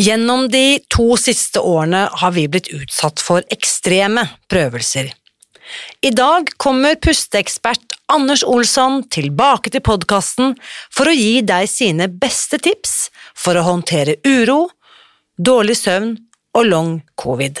[0.00, 5.10] Gjennom de to siste årene har vi blitt utsatt for ekstreme prøvelser.
[6.00, 10.56] I dag kommer pusteekspert Anders Olsson tilbake til podkasten
[10.92, 14.70] for å gi deg sine beste tips for å håndtere uro,
[15.36, 16.16] dårlig søvn
[16.56, 17.60] og long covid.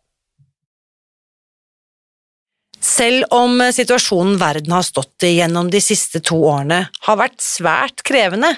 [2.81, 8.01] Selv om situasjonen verden har stått i gjennom de siste to årene har vært svært
[8.07, 8.55] krevende,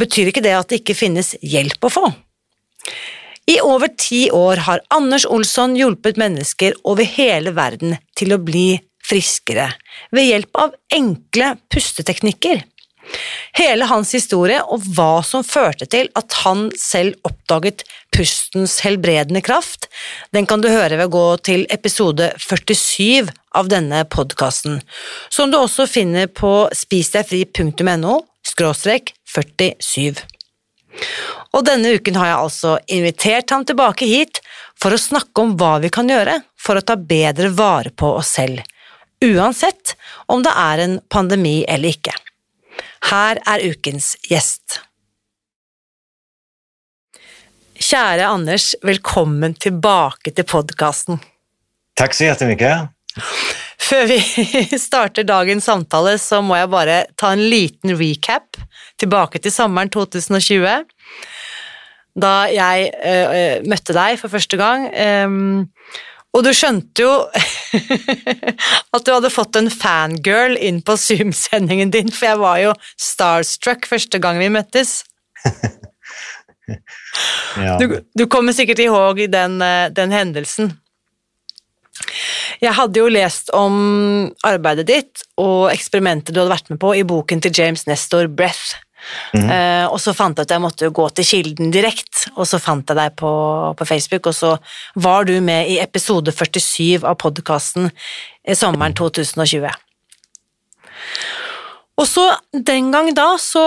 [0.00, 2.04] betyr ikke det at det ikke finnes hjelp å få.
[3.50, 8.78] I over ti år har Anders Olsson hjulpet mennesker over hele verden til å bli
[9.02, 9.70] friskere
[10.14, 12.62] ved hjelp av enkle pusteteknikker.
[13.58, 17.82] Hele hans historie og hva som førte til at han selv oppdaget
[18.14, 19.88] pustens helbredende kraft,
[20.34, 24.80] den kan du høre ved å gå til episode 47 av denne podkasten,
[25.28, 30.22] som du også finner på spisdegfri.no skråstrek 47.
[31.54, 34.40] Og denne uken har jeg altså invitert ham tilbake hit
[34.80, 38.34] for å snakke om hva vi kan gjøre for å ta bedre vare på oss
[38.38, 38.62] selv,
[39.24, 39.96] uansett
[40.30, 42.14] om det er en pandemi eller ikke.
[43.08, 44.80] Her er ukens gjest.
[47.80, 51.20] Kjære Anders, velkommen tilbake til podkasten.
[51.96, 52.90] Tack så jättemycket.
[53.80, 54.20] Før vi
[54.88, 58.60] starter dagens samtale, så må jeg bare ta en liten recap
[59.00, 60.84] tilbake til sommeren 2020.
[62.20, 64.90] Da jeg uh, møtte deg for første gang.
[65.24, 65.70] Um,
[66.30, 67.12] og du skjønte jo
[68.94, 73.88] at du hadde fått en fangirl inn på Zoom-sendingen din, for jeg var jo starstruck
[73.90, 75.00] første gang vi møttes.
[77.64, 77.74] ja.
[77.80, 80.76] du, du, kommer sikkert ihåg den, eh, den hendelsen.
[82.60, 83.74] Jeg hadde jo lest om
[84.46, 88.78] arbeidet ditt og eksperimentet du hadde vært med på i boken til James Nestor, 'Breath'.
[89.34, 92.60] Mm uh, og så fant jeg at jeg måtte gå til kilden direkte, og så
[92.62, 93.30] fant jeg deg på,
[93.78, 94.50] på, Facebook, og så
[95.02, 97.90] var du med i episode 47 av podkasten
[98.54, 99.66] sommeren 2020.
[102.00, 103.64] Og så den gang da så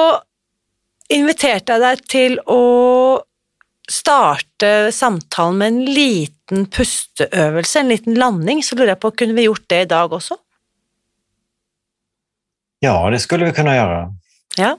[1.13, 2.61] inviterte jeg deg til å
[3.89, 9.47] starte samtalen med en liten pusteøvelse, en liten landing, så lurer jeg på, kunne vi
[9.49, 10.39] gjort det i dag også?
[12.83, 13.99] Ja, det skulle vi kunne gjøre.
[14.59, 14.73] Ja.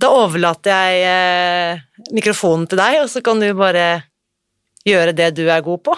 [0.00, 1.80] Da overlater jeg eh,
[2.16, 4.02] mikrofonen til deg, og så kan du bare
[4.86, 5.96] gjøre det du er god på.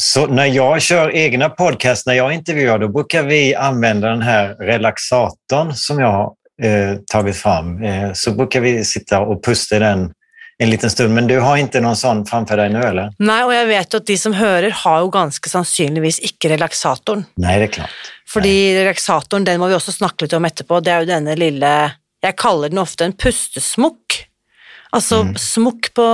[0.00, 4.54] Så när jag kör egna podcast, när jag intervjuar, då brukar vi använda den här
[4.54, 7.82] relaxatorn som jag har eh, tagit fram.
[7.82, 10.12] Eh, så brukar vi sitta och pusta i den
[10.58, 13.12] en liten stund, men du har ikke noen sånn framfor deg nå, eller?
[13.22, 17.22] Nei, og jeg vet jo at de som hører, har jo ganske sannsynligvis ikke relaksatoren.
[17.38, 18.08] Nei, det er klart.
[18.28, 18.80] Fordi Nei.
[18.80, 20.80] relaksatoren, den må vi også snakke litt om etterpå.
[20.82, 21.70] Det er jo denne lille
[22.24, 24.24] jeg kaller den ofte en pustesmokk.
[24.96, 25.32] Altså mm.
[25.40, 26.08] smokk på,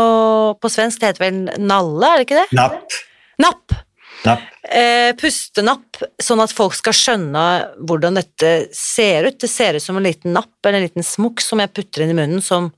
[0.60, 2.48] på, det heter vel nalle, er det ikke det?
[2.58, 2.96] Napp.
[3.42, 3.76] Napp.
[4.24, 4.46] Napp.
[4.64, 7.44] Eh, pustenapp, sånn at folk skal skjønne
[7.86, 9.38] hvordan dette ser ut.
[9.40, 12.14] Det ser ut som en liten napp eller en liten smokk som jeg putter inn
[12.14, 12.72] i munnen, som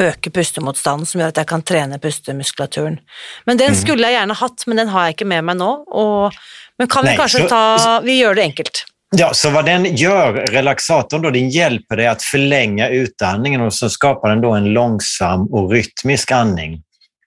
[0.00, 2.98] øker pustemotstanden, som gjør at jeg kan trene pustemuskulaturen.
[3.46, 3.78] Men den mm.
[3.78, 5.70] skulle jeg gjerne hatt, men den har jeg ikke med meg nå.
[5.94, 6.40] Og,
[6.80, 8.82] men kan vi Nei, kanskje ta Vi gjør det enkelt.
[9.16, 13.90] Ja, så vad den gör, relaxatorn, då, den hjälper dig att förlänga utandningen och så
[13.90, 16.82] skapar den då en långsam och rytmisk andning.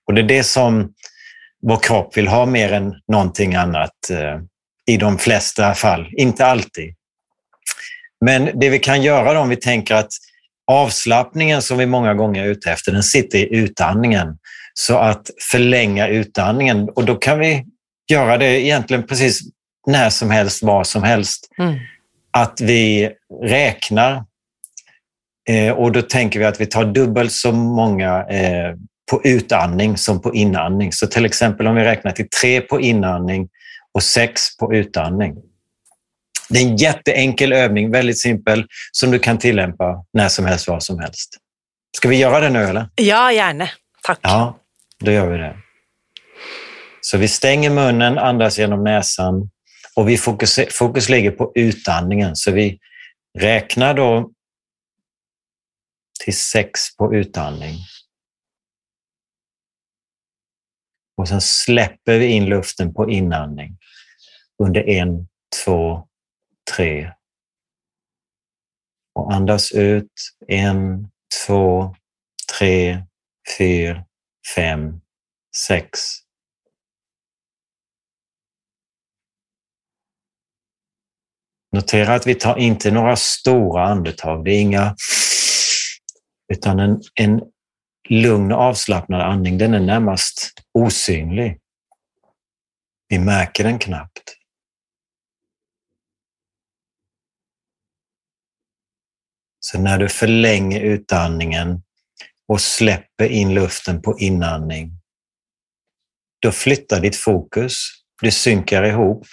[0.08, 0.94] Och det är det som
[1.62, 4.40] vår kropp vill ha mer än någonting annat eh,
[4.88, 6.94] i de flesta fall, inte alltid.
[8.26, 10.12] Men det vi kan göra då, om vi tänker att
[10.72, 14.38] avslappningen som vi många gånger är ute efter, den sitter i utandningen.
[14.74, 17.66] Så att förlänga utandningen och då kan vi
[18.12, 19.42] göra det egentligen precis
[19.88, 21.50] när som helst, var som helst.
[21.58, 21.80] Mm.
[22.32, 23.12] Att vi
[23.44, 24.24] räknar
[25.50, 28.76] eh, och då tänker vi att vi tar dubbelt så många eh,
[29.12, 30.92] på utandning som på inandning.
[30.92, 33.50] Så till exempel om vi räknar till tre på inandning
[33.92, 35.36] och sex på utandning.
[36.50, 40.80] Det är en jätteenkel övning, väldigt simpel, som du kan tillämpa när som helst, var
[40.80, 41.38] som helst.
[41.98, 42.90] Ska vi göra det nu eller?
[42.96, 43.70] Ja, gärna.
[44.04, 44.20] Tack.
[44.22, 44.58] Ja,
[45.00, 45.56] då gör vi det.
[47.02, 49.50] Så vi stänger munnen, andas genom näsan
[49.98, 52.36] och vi fokus, fokus ligger på utandningen.
[52.36, 52.80] Så vi
[53.40, 54.32] räknar då
[56.24, 57.76] till sex på utandning.
[61.18, 63.78] Och sen släpper vi in luften på inandning
[64.64, 65.28] under en,
[65.66, 66.08] två,
[66.76, 67.14] tre.
[69.16, 70.12] Och andas ut
[70.48, 71.12] en,
[71.46, 71.96] två,
[72.58, 73.04] tre,
[73.58, 74.06] fyra,
[74.56, 75.02] fem,
[75.58, 76.00] sex.
[81.78, 84.46] Notera att vi tar inte några stora andetag.
[84.46, 84.96] Det är inga,
[86.54, 87.42] utan en, en
[88.10, 91.60] lugn och avslappnad andning, den är närmast osynlig.
[93.08, 94.36] Vi märker den knappt.
[99.60, 101.84] Så när du förlänger utandningen
[102.48, 104.92] och släpper in luften på inandning,
[106.42, 107.74] då flyttar ditt fokus.
[108.22, 109.26] Du synkar ihop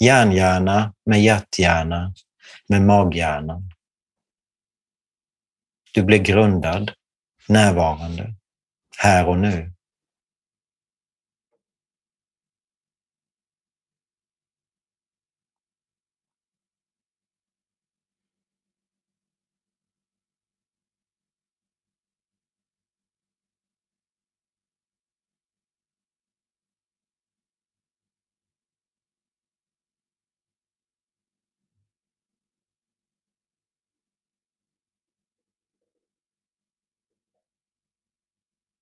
[0.00, 2.14] hjärnhjärna med hjärthjärna
[2.68, 3.70] med maghjärnan.
[5.94, 6.92] Du blir grundad,
[7.48, 8.34] närvarande,
[8.98, 9.72] här och nu.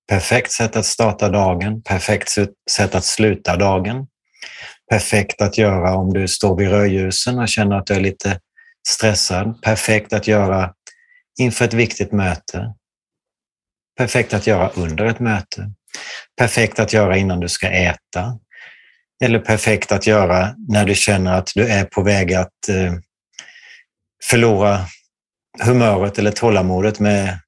[0.09, 2.29] Perfekt sätt att starta dagen, perfekt
[2.71, 4.07] sätt att sluta dagen.
[4.89, 8.39] Perfekt att göra om du står vid rödljusen och känner att du är lite
[8.87, 9.61] stressad.
[9.61, 10.73] Perfekt att göra
[11.39, 12.73] inför ett viktigt möte.
[13.97, 15.71] Perfekt att göra under ett möte.
[16.37, 18.39] Perfekt att göra innan du ska äta.
[19.23, 22.93] Eller perfekt att göra när du känner att du är på väg att eh,
[24.29, 24.85] förlora
[25.63, 27.39] humöret eller tålamodet med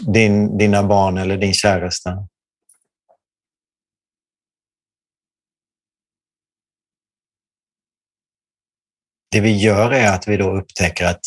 [0.00, 2.28] din, dina barn eller din käresta.
[9.30, 11.20] Det vi gör är att vi då upptäcker att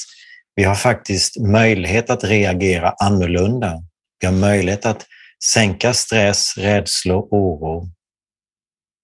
[0.56, 3.84] vi har faktiskt möjlighet att reagera annorlunda.
[4.20, 5.06] Vi har möjlighet att
[5.44, 7.90] sänka stress, rädslor, oro.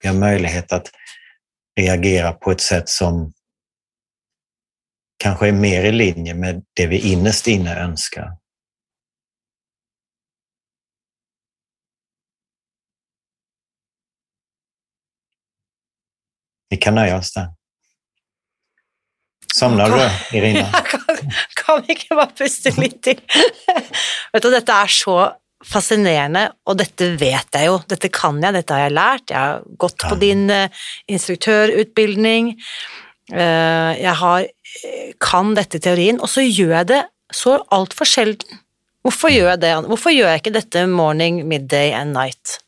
[0.01, 0.91] Vi har möjlighet att
[1.79, 3.33] reagera på ett sätt som
[5.17, 8.37] kanske är mer i linje med det vi innerst inne önskar.
[16.69, 17.47] Vi kan nöja oss där.
[19.55, 20.67] Somnar du, Irina?
[21.87, 23.21] ikke bare puste litt til?
[24.33, 25.15] Vet du, dette er så
[25.65, 27.77] fascinerende, og dette vet jeg jo.
[27.89, 29.31] Dette kan jeg, dette har jeg lært.
[29.31, 32.51] Jeg har gått på din uh, instruktørutbildning.
[33.31, 34.49] Uh, jeg har,
[35.23, 37.01] kan dette teorien, og så gjør jeg det
[37.33, 38.61] så altfor sjelden.
[39.05, 39.73] Hvorfor gjør jeg det?
[39.87, 42.59] Hvorfor gjør jeg ikke dette morning, midday and night?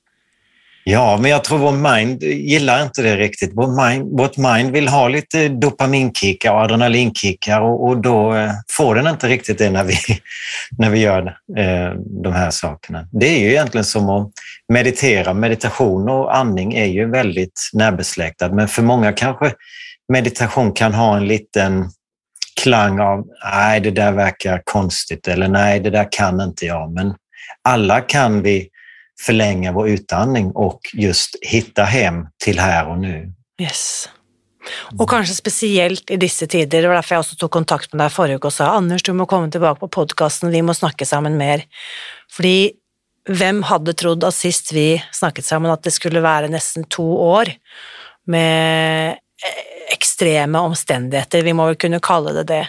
[0.89, 3.51] Ja, men jag tror vår mind gillar inte det riktigt.
[3.53, 8.96] Vår mind, vårt mind vill ha lite dopaminkickar och adrenalinkickar och, och då eh, får
[8.96, 9.96] den inte riktigt det när vi,
[10.77, 11.27] när vi gör
[11.58, 11.91] eh,
[12.24, 13.08] de här sakerna.
[13.12, 14.32] Det är ju egentligen som att
[14.74, 15.34] meditera.
[15.34, 19.53] Meditation och andning är ju väldigt närbesläktad, men för många kanske
[20.13, 21.89] meditation kan ha en liten
[22.62, 26.94] klang av nej, det där verkar konstigt eller nej, det där kan inte jag.
[26.94, 27.13] Men
[27.63, 28.70] alla kan vi
[29.21, 33.33] förlänga vår utandning och just hitta hem till här och nu.
[33.62, 34.09] Yes.
[35.00, 38.13] Og kanskje spesielt i disse tider, det var derfor jeg også tok kontakt med deg
[38.13, 41.38] forrige uke og sa Anders, du må komme tilbake på podkasten, vi må snakke sammen
[41.39, 41.63] mer.
[42.33, 42.74] Fordi
[43.27, 47.51] hvem hadde trodd at sist vi snakket sammen, at det skulle være nesten to år
[48.31, 49.17] med
[49.93, 52.63] ekstreme omstendigheter, vi må vel kunne kalle det det.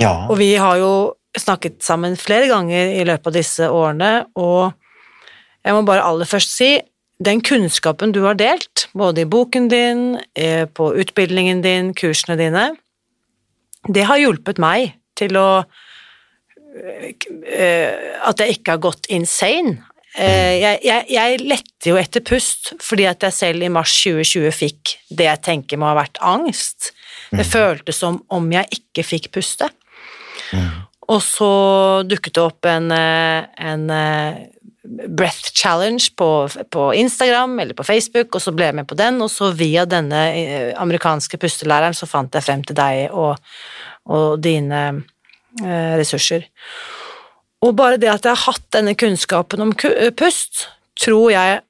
[0.00, 0.26] Ja.
[0.30, 0.92] Og vi har jo
[1.36, 4.72] snakket sammen flere ganger i løpet av disse årene, og
[5.66, 6.76] jeg må bare aller først si
[7.22, 12.68] den kunnskapen du har delt, både i boken din, eh, på utbildningen din, kursene dine,
[13.88, 15.64] det har hjulpet meg til å
[16.76, 17.92] eh,
[18.26, 19.78] At jeg ikke har gått insane.
[20.18, 24.52] Eh, jeg, jeg, jeg lette jo etter pust, fordi at jeg selv i mars 2020
[24.52, 26.92] fikk det jeg tenker må ha vært angst.
[27.30, 29.70] Det føltes som om jeg ikke fikk puste.
[31.06, 31.50] Og så
[32.04, 33.88] dukket det opp en, en
[34.86, 39.20] breath challenge på, på Instagram eller på Facebook, og så ble jeg med på den,
[39.24, 43.36] og så via denne eh, amerikanske pustelæreren så fant jeg frem til deg og,
[44.12, 44.82] og dine
[45.62, 46.46] eh, ressurser.
[47.64, 50.68] Og bare det at jeg har hatt denne kunnskapen om eh, pust,
[51.00, 51.60] tror jeg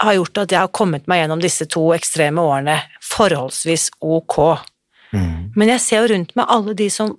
[0.00, 4.38] har gjort at jeg har kommet meg gjennom disse to ekstreme årene forholdsvis ok.
[5.12, 5.50] Mm.
[5.56, 7.16] Men jeg ser jo rundt meg alle de som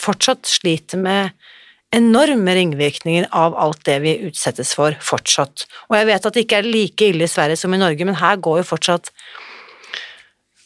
[0.00, 1.34] fortsatt sliter med
[1.94, 5.66] enorme ringvirkninger av alt det vi utsettes for fortsatt.
[5.88, 8.18] Og jeg vet at det ikke er like ille i Sverige som i Norge, men
[8.20, 9.12] her går jo fortsatt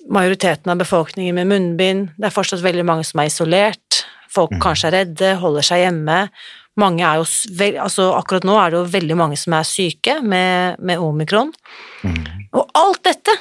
[0.09, 4.89] majoriteten av befolkningen med munnbind, det er fortsatt veldig mange som er isolert, folk kanskje
[4.89, 6.23] er redde, holder seg hjemme.
[6.79, 7.27] Mange er jo,
[7.83, 11.51] altså akkurat nå er det jo veldig mange som er syke med, med omikron.
[12.55, 13.35] Og alt dette,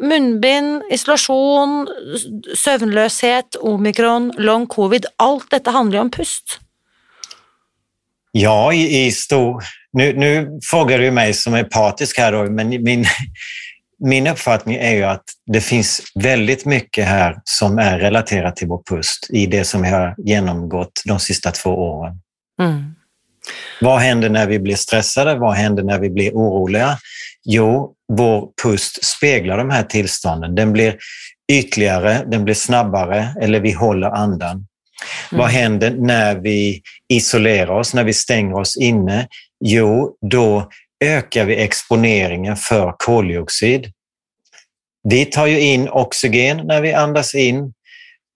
[0.00, 1.82] munnbind, isolasjon,
[2.56, 6.60] søvnløshet, omikron, long covid, alt dette handler jo om pust.
[8.38, 9.64] Ja, i, i stor...
[9.92, 13.04] Nu, nu frågar du mig som är partisk här, då, men min,
[14.04, 18.82] min uppfattning är ju att det finns väldigt mycket här som är relaterat till vår
[18.90, 22.20] pust i det som vi har genomgått de sista två åren.
[22.62, 22.94] Mm.
[23.80, 25.34] Vad händer när vi blir stressade?
[25.34, 26.98] Vad händer när vi blir oroliga?
[27.44, 30.54] Jo, vår pust speglar de här tillstånden.
[30.54, 30.96] Den blir
[31.52, 34.66] ytligare, den blir snabbare eller vi håller andan.
[35.30, 39.28] Vad händer när vi isolerar oss, när vi stänger oss inne?
[39.64, 40.70] Jo, då
[41.04, 43.92] ökar vi exponeringen för koldioxid.
[45.08, 47.72] Vi tar ju in oxygen när vi andas in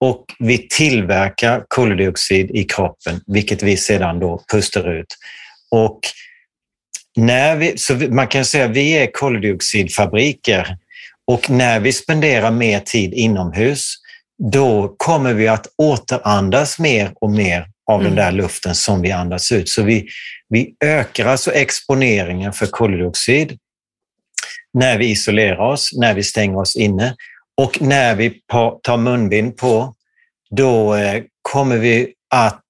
[0.00, 5.17] och vi tillverkar koldioxid i kroppen, vilket vi sedan då pustar ut.
[5.71, 6.00] Och
[7.17, 10.76] när vi, så man kan säga att vi är koldioxidfabriker
[11.26, 13.95] och när vi spenderar mer tid inomhus,
[14.40, 18.25] då kommer vi att återandas mer och mer av den Mm.
[18.25, 19.68] där luften som vi andas ut.
[19.68, 20.09] Så vi,
[20.49, 23.59] vi ökar alltså exponeringen för koldioxid
[24.73, 27.14] när vi isolerar oss, när vi stänger oss inne
[27.56, 28.40] och när vi
[28.82, 29.94] tar munbind på,
[30.50, 32.64] då eh, kommer vi att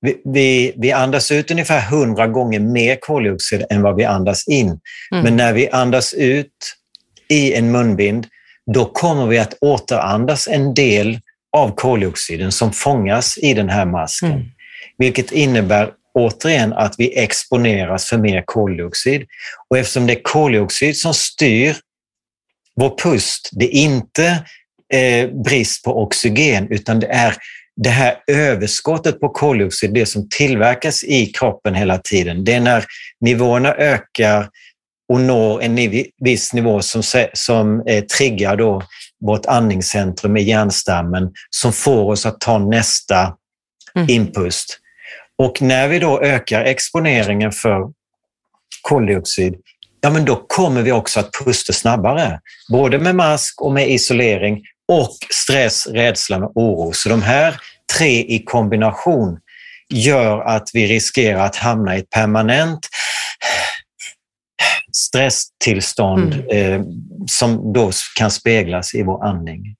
[0.00, 4.66] vi, vi, vi andas ut ungefär 100 gånger mer koldioxid än vad vi andas in.
[4.66, 5.24] Mm.
[5.24, 6.52] Men när vi andas ut
[7.28, 8.26] i en munbind,
[8.74, 11.20] då kommer vi att återandas en del
[11.56, 14.32] av koldioxiden som fångas i den här masken.
[14.32, 14.46] Mm.
[14.98, 19.26] Vilket innebär återigen att vi exponeras för mer koldioxid.
[19.68, 21.76] Och eftersom det är koldioxid som styr
[22.76, 24.44] vår pust, det är inte
[24.92, 27.34] eh, brist på oxygen, utan det är
[27.76, 32.44] det här överskottet på koldioxid, det som tillverkas i kroppen hela tiden.
[32.44, 32.84] Det är när
[33.20, 34.48] nivåerna ökar
[35.10, 37.02] och når en viss nivå som,
[37.32, 38.82] som eh, triggar då
[39.20, 43.36] vårt andningscentrum i hjärnstammen som får oss att ta nästa
[43.94, 44.10] Mm.
[44.10, 44.78] inpust.
[45.38, 47.92] Och när vi då ökar exponeringen för
[48.82, 49.54] koldioxid,
[50.00, 52.40] ja men då kommer vi också att pusta snabbare.
[52.72, 56.92] Både med mask och med isolering och stress, rädsla och oro.
[56.92, 57.56] Så de här
[57.96, 59.38] tre i kombination
[59.88, 62.88] gör att vi riskerar att hamna i ett permanent
[64.92, 66.80] stresstillstånd eh,
[67.30, 69.74] som då kan speglas i vår andning.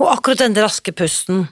[0.00, 1.46] Og akkurat denne raske pusten,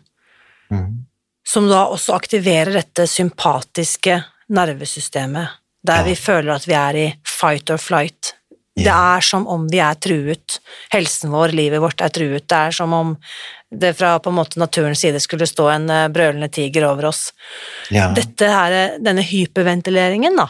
[0.70, 1.04] Mm.
[1.48, 4.18] som da også aktiverer dette sympatiske
[4.52, 5.48] nervesystemet,
[5.86, 6.02] der Ja.
[6.04, 8.34] vi føler at vi er i fight or flight.
[8.76, 9.16] Det Ja.
[9.16, 10.60] er som om vi er truet.
[10.92, 12.46] Helsen vår, livet vårt er truet.
[12.46, 13.16] Det er som om
[13.74, 17.32] det fra på en måte naturens side skulle stå en eh, brølende tiger over oss.
[17.90, 18.12] Ja.
[18.12, 20.48] Dette her, denne hyperventileringen, da,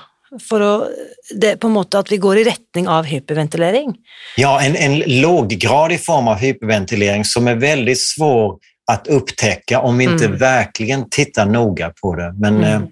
[0.49, 0.89] for å
[1.35, 3.95] det, På en måte at vi går i retning av hyperventilering.
[4.37, 8.59] Ja, en, en låggradig form av hyperventilering som är väldigt svår
[8.91, 10.39] att upptäcka om vi inte Mm.
[10.39, 12.35] verkligen tittar noga på det.
[12.41, 12.83] Men Mm.
[12.83, 12.89] eh,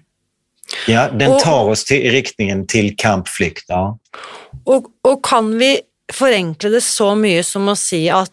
[0.87, 3.65] ja, den Och- tar oss till, i riktningen till kampflykt.
[3.67, 3.97] Ja.
[4.65, 5.81] Og, og kan vi
[6.13, 8.31] forenkle det så mye som å si at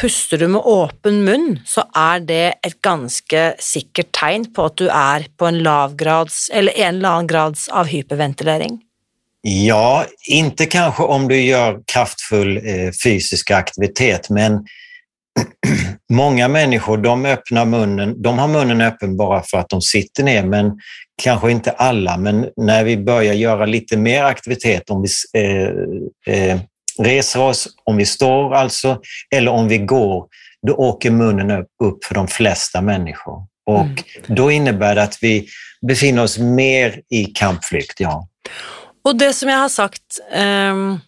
[0.00, 4.86] puster du med åpen munn, så er det et ganske sikkert tegn på at du
[4.86, 8.78] er på en lav grads, eller en eller annen grads av hyperventilering?
[9.40, 14.52] ja, inte kanske om du gör kraftfull eh, fysisk aktivitet, men
[16.12, 20.44] många människor de öppnar munnen, de har munnen öppen bara för att de sitter ner,
[20.44, 20.72] men
[21.22, 25.08] kanske inte alla, men när vi börjar göra lite mer aktivitet, om vi
[25.40, 25.68] eh,
[26.34, 26.60] eh,
[26.98, 29.00] reser oss, om vi står alltså,
[29.34, 30.26] eller om vi går,
[30.66, 31.50] då åker munnen
[31.82, 33.46] upp, för de flesta människor.
[33.66, 33.96] Och Mm.
[34.26, 35.48] då innebär det att vi
[35.86, 38.26] befinner oss mer i kampflykt, ja.
[39.04, 40.98] Og det som jeg har sagt ehm,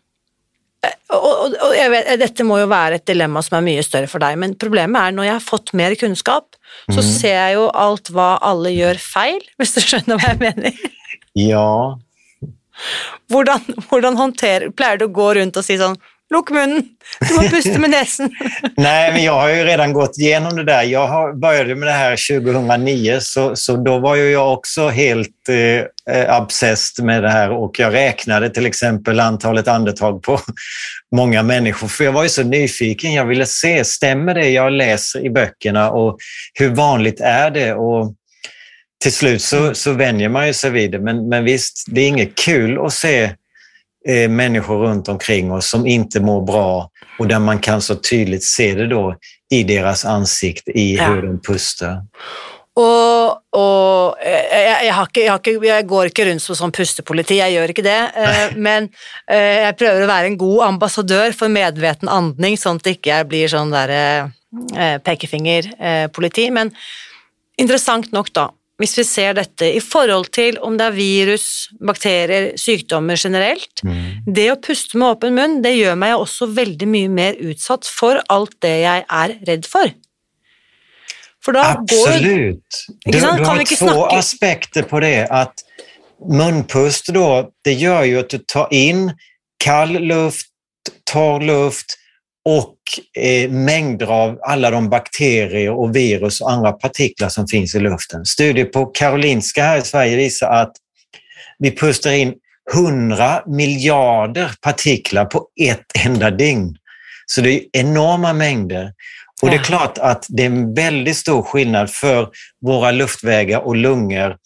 [1.13, 4.07] og, og, og jeg vet, Dette må jo være et dilemma som er mye større
[4.09, 6.55] for deg, men problemet er når jeg har fått mer kunnskap,
[6.93, 7.11] så Mhm.
[7.21, 10.73] ser jeg jo alt hva alle gjør feil, hvis du skjønner hva jeg mener.
[11.35, 11.97] Ja,
[13.31, 15.99] Hvordan, hvordan håndterer Pleier du å gå rundt og si sånn
[16.31, 16.85] Lukk munnen!
[17.27, 18.31] Du må puste med nesen!
[18.77, 20.83] Nej, men jag har ju redan gått igenom det där.
[20.83, 25.49] Jag har, började med det här 2009, så, så då var ju jag också helt
[25.49, 30.41] eh, eh, obsessed med det här och jag räknade till exempel antalet andetag på
[31.17, 33.13] många människor, för jag var ju så nyfiken.
[33.13, 36.19] Jag ville se, stämmer det jag läser i böckerna och
[36.55, 37.75] hur vanligt är det?
[37.75, 38.15] Och
[39.03, 42.09] till slut så, så vänjer man ju sig vid det, men, men visst, det är
[42.09, 43.23] inget kul att se
[44.09, 48.45] eh, människor runt omkring oss som inte mår bra och där man kan så tydligt
[48.45, 49.17] se det då
[49.51, 51.05] i deras ansikte, i Ja.
[51.05, 52.03] hur de pustar.
[52.77, 57.57] Og, og jeg, jeg, ikke, jeg, ikke, jeg går ikke rundt som sånn pustepoliti, jeg
[57.57, 58.87] gjør ikke det, eh, men
[59.27, 63.29] eh, jeg prøver å være en god ambassadør for medveten andning, sånn at ikke jeg
[63.33, 66.47] blir sånn der eh, pekefingerpoliti.
[66.55, 66.71] Men
[67.61, 68.49] interessant nok, da,
[68.81, 71.47] hvis vi ser dette i forhold til om det er virus,
[71.85, 73.83] bakterier, sykdommer generelt,
[74.27, 78.23] det å puste med åpen munn, det gjør meg også veldig mye mer utsatt for
[78.33, 79.93] alt det jeg er redd for.
[81.45, 82.19] For da går.
[82.21, 82.61] Du,
[83.13, 85.29] du har två snacka- aspekter på det.
[85.31, 85.55] Att
[86.29, 89.13] munpust då, det gör ju att du tar in
[89.65, 90.47] kall luft,
[91.13, 91.97] torr luft
[92.45, 92.80] och
[93.19, 98.25] eh, mängder av alla de bakterier och virus och andra partiklar som finns i luften.
[98.25, 100.73] Studier på Karolinska här i Sverige visar att
[101.59, 102.35] vi pustar in
[102.75, 106.77] 100 miljarder partiklar på ett enda dygn.
[107.27, 108.93] Så det är enorma mängder.
[109.43, 112.29] Och det är klart att det är en väldigt stor skillnad för
[112.67, 114.37] våra luftvägar och lungor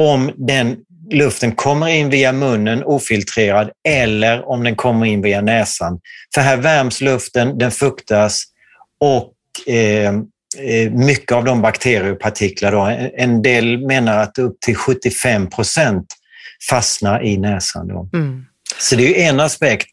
[0.00, 0.76] om den
[1.10, 6.00] luften kommer in via munnen ofiltrerad eller om den kommer in via näsan.
[6.34, 8.44] För här värms luften, den fuktas
[9.00, 9.32] och
[9.74, 10.08] eh,
[10.58, 12.80] eh, mycket av de bakterier och partiklar, då,
[13.16, 16.06] en- del menar att upp till 75 procent
[16.70, 17.88] fastnar i näsan.
[17.88, 18.08] Då.
[18.14, 18.44] Mm.
[18.78, 19.86] Så det är en aspekt.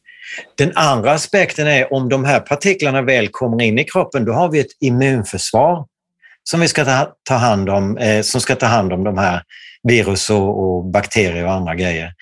[0.58, 4.50] Den andra aspekten är om de här partiklarna väl kommer in i kroppen, då har
[4.52, 5.86] vi ett immunförsvar
[6.44, 9.42] som vi ska ta, ta hand om, eh, som ska ta hand om de här
[9.84, 12.14] virus och, och bakterier och andra grejer.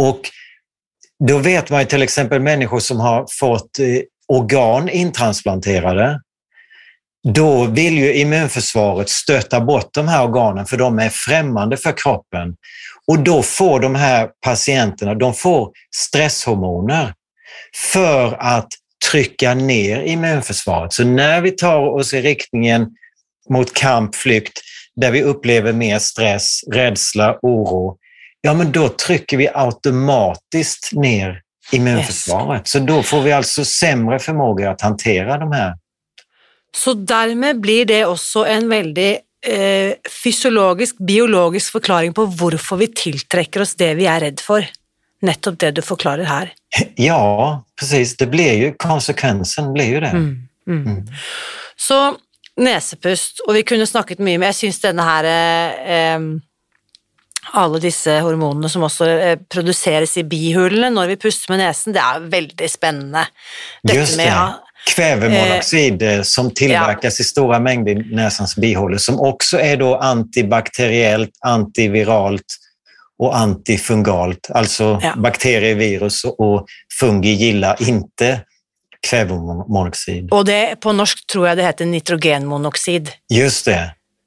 [0.00, 0.20] Och
[1.28, 3.86] då vet man ju till exempel människor som har fått eh,
[4.28, 6.20] organ intransplanterade.
[7.28, 12.56] Då vill ju immunförsvaret stöta bort de här organen för de är främmande för kroppen.
[13.06, 17.14] Och då får de här patienterna de får stresshormoner
[17.92, 18.68] för att
[19.10, 20.92] trycka ner immunförsvaret.
[20.92, 22.88] Så när vi tar oss i riktningen
[23.50, 24.60] mot kamp, flykt,
[25.00, 27.96] där vi upplever mer stress, rädsla, oro,
[28.40, 32.68] ja men då trycker vi automatiskt ner immunförsvaret.
[32.68, 35.74] Så då får vi alltså sämre förmåga att hantera de här.
[36.76, 39.92] Så dermed blir det også en veldig eh,
[40.24, 44.66] fysiologisk, biologisk forklaring på hvorfor vi tiltrekker oss det vi er redd for.
[45.22, 46.52] Nettopp det du forklarer her.
[46.94, 48.16] Ja, precis.
[48.16, 50.06] Det blir ju, konsekvensen blir ju det.
[50.06, 50.48] Mm.
[50.68, 50.86] Mm.
[50.86, 51.06] Mm.
[51.76, 52.16] Så
[52.58, 56.28] nesepust, og vi kunne snakket mye, men jeg syns denne her eh, em,
[57.56, 62.02] alle disse hormonene som også eh, produseres i bihulene når vi puster med nesen, det
[62.04, 63.26] er veldig spennende.
[63.88, 64.26] Just det.
[64.28, 64.48] ja,
[64.88, 71.30] Kvävemonoxid eh, som tillverkas i stora mängder i näsans bihålor som också är då antibakteriellt,
[71.40, 72.56] antiviralt
[73.18, 74.50] och antifungalt.
[74.50, 75.14] Alltså Ja.
[75.16, 76.66] bakterier, virus och
[77.00, 78.40] fungi gillar inte
[79.06, 80.32] kvävemonoxid.
[80.34, 83.12] Og det, på norsk tror jeg det heter nitrogenmonoksid.
[83.32, 83.80] Just det.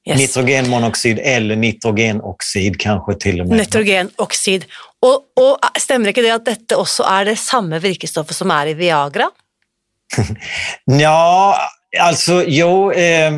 [0.09, 0.17] Yes.
[0.17, 3.57] Nitrogenmonoxid eller nitrogenoxid kanske till och med.
[3.57, 4.65] Nitrogenoksid.
[5.05, 8.77] Og, og stemmer ikke det at dette også er det samme virkestoffet som er i
[8.77, 9.29] Viagra?
[10.85, 11.57] Ja,
[11.99, 12.91] alltså jo.
[12.91, 13.31] Eh,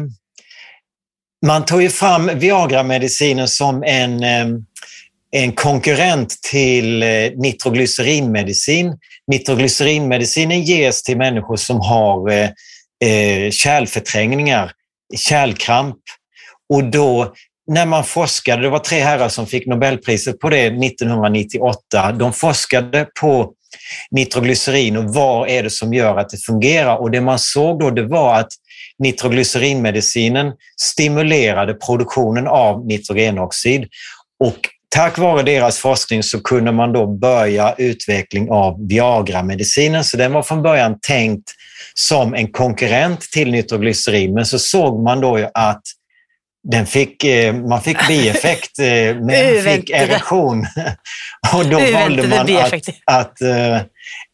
[1.45, 4.47] man tog ju fram Viagra-medicinen som en, eh,
[5.31, 8.97] en konkurrent till eh, nitroglycerinmedicin.
[9.31, 12.49] Nitroglycerinmedicinen ges till människor som har eh,
[13.09, 14.71] eh, kärlförträngningar,
[15.15, 15.97] kärlkramp.
[16.73, 17.33] Och då
[17.67, 23.07] när man forskade, det var tre herrar som fick Nobelpriset på det 1998, de forskade
[23.21, 23.53] på
[24.11, 26.97] nitroglycerin och vad är det som gör att det fungerar?
[26.97, 28.51] Och det man såg då det var att
[28.99, 33.87] nitroglycerinmedicinen stimulerade produktionen av nitrogenoxid
[34.43, 40.03] och tack vare deras forskning så kunde man då börja utveckling av Viagra-medicinen.
[40.03, 41.51] Så den var från början tänkt
[41.93, 45.81] som en konkurrent till nitroglycerin, men så såg man då att
[46.71, 50.65] den fick, eh, man fick bieffekt, eh, men fick erektion.
[51.53, 52.73] Och då valde man att,
[53.05, 53.81] att uh,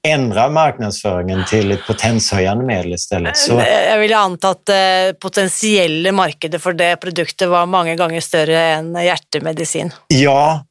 [0.07, 3.37] ändra marknadsföringen till ett potenshöjande medel istället.
[3.37, 3.63] Så...
[3.89, 8.93] Jag vill anta att det potentiella marknaden för det produktet var många gånger större än
[9.05, 9.91] hjärtmedicin.
[10.07, 10.65] Ja,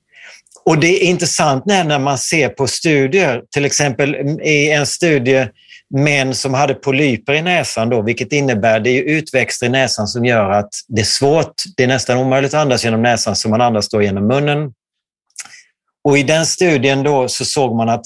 [0.64, 5.48] och det är intressant när man ser på studier, till exempel i en studie
[5.94, 10.24] män som hade polyper i näsan, då, vilket innebär det är utväxter i näsan som
[10.24, 13.60] gör att det är svårt, det är nästan omöjligt att andas genom näsan, så man
[13.60, 14.72] andas då genom munnen.
[16.04, 18.04] Och I den studien då så såg man att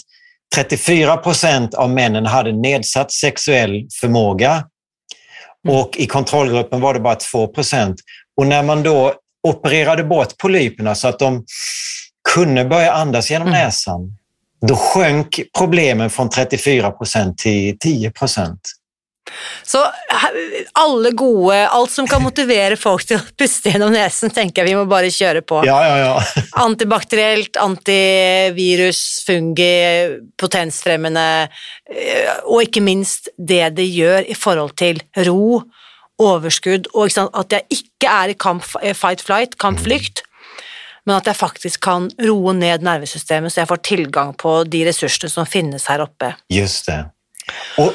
[0.55, 4.65] 34 procent av männen hade nedsatt sexuell förmåga
[5.67, 5.77] mm.
[5.77, 8.01] och i kontrollgruppen var det bara 2 procent.
[8.37, 9.15] Och när man då
[9.49, 11.45] opererade bort polyperna så att de
[12.35, 13.61] kunde börja andas genom mm.
[13.61, 14.17] näsan,
[14.67, 18.61] då sjönk problemen från 34 procent till 10 procent.
[19.63, 19.87] Så
[20.73, 24.75] alla goda, allt som kan motivera folk till att pusta genom näsan tänker jag vi
[24.75, 25.63] måste bara köra på.
[25.67, 26.23] Ja, ja, ja.
[26.53, 31.49] Antibakteriellt, antivirus, fungi, potensfrämmande
[31.95, 35.63] eh, och inte minst det det gör i förhållande till ro,
[36.23, 40.23] överskudd och att jag inte är i kamp, eh, fight, flight, kampflykt,
[41.05, 45.29] men att jag faktiskt kan roa ned nervsystemet så jag får tillgång på de resurser
[45.29, 46.35] som finns här uppe.
[46.49, 47.07] Just det.
[47.79, 47.93] Och,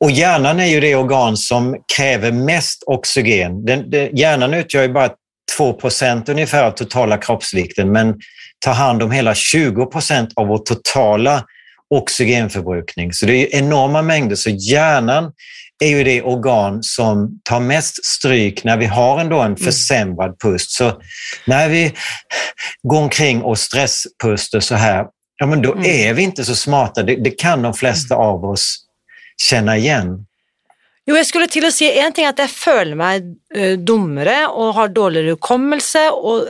[0.00, 3.64] och hjärnan är ju det organ som kräver mest oxygen.
[3.64, 5.10] Den, den, hjärnan utgör ju bara
[5.56, 8.14] 2 procent ungefär av totala kroppsvikten, men
[8.64, 11.44] tar hand om hela 20 procent av vår totala
[11.94, 13.12] oxygenförbrukning.
[13.12, 14.36] Så det är enorma mängder.
[14.36, 15.32] Så hjärnan
[15.84, 19.56] är ju det organ som tar mest stryk när vi har ändå en mm.
[19.56, 20.70] försämrad pust.
[20.70, 20.92] Så
[21.46, 21.92] när vi
[22.82, 25.04] går omkring och stresspustar så här,
[25.36, 25.84] ja men då mm.
[25.84, 27.02] är vi inte så smarta.
[27.02, 28.26] Det, det kan de flesta mm.
[28.26, 28.86] av oss
[29.42, 30.26] känna igen.
[31.06, 33.22] Jo, jag skulle till och säga en ting att jag känner mig
[33.56, 36.46] uh, dummare och har dåligare hukommelse och,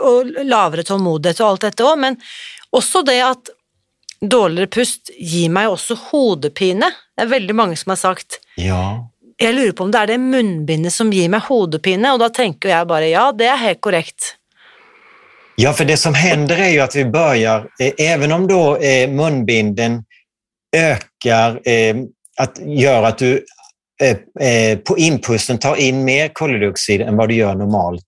[0.00, 2.16] och lavare tålmodighet och allt detta, men
[2.70, 3.48] också det att
[4.20, 6.90] dårligere pust gir meg også hodepine.
[7.14, 8.40] Det er veldig mange som har sagt.
[8.56, 9.10] Ja.
[9.40, 12.68] Jeg lurer på om det er det munnbindet som gir meg hodepine, och då tänker
[12.68, 14.36] jag bara ja, det är helt korrekt.
[15.56, 19.10] Ja, för det som händer är ju att vi börjar, eh, även om då eh,
[19.10, 20.04] munbinden
[20.74, 21.96] ökar, eh,
[22.40, 23.44] att gör att du
[24.02, 28.04] eh, eh, på inpusten tar in mer koldioxid än vad du gör normalt,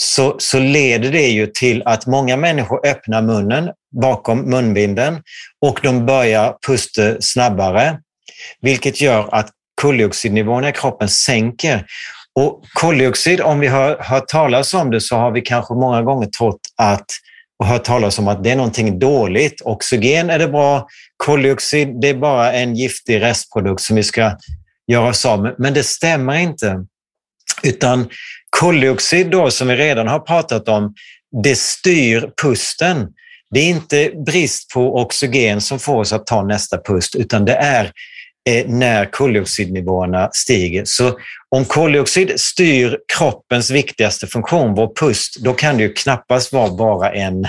[0.00, 3.70] så, så leder det ju till att många människor öppnar munnen
[4.02, 5.22] bakom munbinden
[5.60, 7.98] och de börjar pusta snabbare,
[8.60, 11.86] vilket gör att koldioxidnivån i kroppen sänker.
[12.38, 16.26] Och koldioxid, om vi har hört talas om det så har vi kanske många gånger
[16.26, 17.06] trott att
[17.58, 19.62] och hört talas om att det är någonting dåligt.
[19.64, 24.36] Oxygen är det bra, koldioxid det är bara en giftig restprodukt som vi ska
[24.86, 25.54] göra oss av med.
[25.58, 26.84] Men det stämmer inte.
[27.62, 28.08] Utan
[28.50, 30.94] koldioxid då, som vi redan har pratat om,
[31.42, 33.08] det styr pusten.
[33.50, 37.54] Det är inte brist på oxygen som får oss att ta nästa pust, utan det
[37.54, 37.92] är
[38.66, 40.84] när koldioxidnivåerna stiger.
[40.84, 46.70] Så om koldioxid styr kroppens viktigaste funktion, vår pust, då kan det ju knappast vara
[46.70, 47.46] bara en,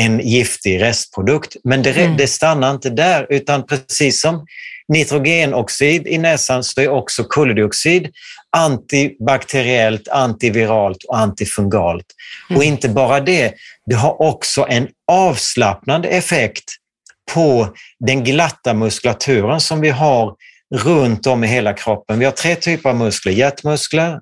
[0.00, 1.56] en giftig restprodukt.
[1.64, 2.16] Men det, mm.
[2.16, 4.46] det stannar inte där, utan precis som
[4.88, 8.08] nitrogenoxid i näsan så är också koldioxid
[8.56, 12.06] antibakteriellt, antiviralt och antifungalt.
[12.50, 12.58] Mm.
[12.58, 13.54] Och inte bara det,
[13.86, 16.64] det har också en avslappnande effekt
[17.34, 17.68] på
[18.06, 20.34] den glatta muskulaturen som vi har
[20.74, 22.18] runt om i hela kroppen.
[22.18, 24.20] Vi har tre typer av muskler, hjärtmuskler,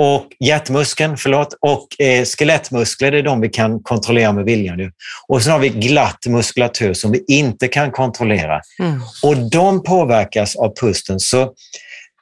[0.00, 4.92] och hjärtmuskeln förlåt, och eh, skelettmuskler, det är de vi kan kontrollera med viljan.
[5.28, 8.60] Och sen har vi glatt muskulatur som vi inte kan kontrollera.
[8.82, 9.00] Mm.
[9.22, 11.20] Och de påverkas av pusten.
[11.20, 11.52] Så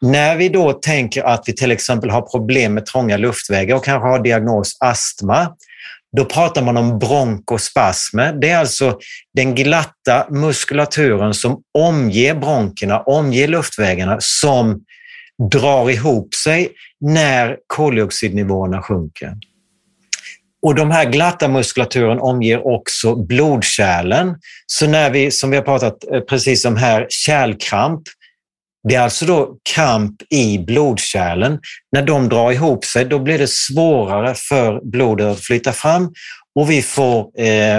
[0.00, 4.09] när vi då tänker att vi till exempel har problem med trånga luftvägar och kanske
[4.09, 5.48] har diagnos astma,
[6.16, 8.33] då pratar man om bronkospasmer.
[8.33, 8.98] Det är alltså
[9.35, 14.81] den glatta muskulaturen som omger bronkerna, omger luftvägarna, som
[15.52, 16.68] drar ihop sig
[17.00, 19.33] när koldioxidnivåerna sjunker.
[20.62, 24.35] Och de här glatta muskulaturen omger också blodkärlen.
[24.66, 28.02] Så när vi, som vi har pratat eh, precis om här, kärlkramp,
[28.88, 31.59] det är alltså då kramp i blodkärlen.
[31.92, 36.12] När de drar ihop sig, då blir det svårare för blodet att flytta fram
[36.55, 37.79] och vi får eh,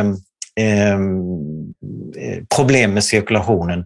[0.59, 0.99] eh,
[2.55, 3.85] problem med cirkulationen.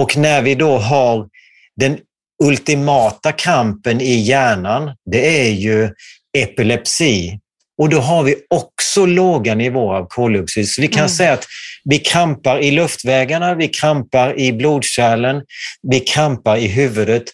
[0.00, 1.28] Och när vi då har
[1.76, 1.98] den
[2.44, 5.90] ultimata krampen i hjärnan, det är ju
[6.38, 7.40] epilepsi.
[7.78, 10.68] Och då har vi också låga nivåer av koldioxid.
[10.68, 11.08] Så vi kan mm.
[11.08, 11.46] säga att
[11.90, 15.42] vi krampar i luftvägarna, vi krampar i blodkärlen,
[15.82, 17.24] vi krampar i huvudet.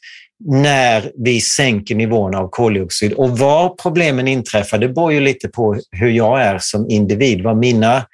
[0.46, 3.12] när vi sänker nivån av koldioxid.
[3.12, 7.54] Och var problemen inträffar, det beror ju lite på hur jag är som individ, var
[7.54, 8.06] mina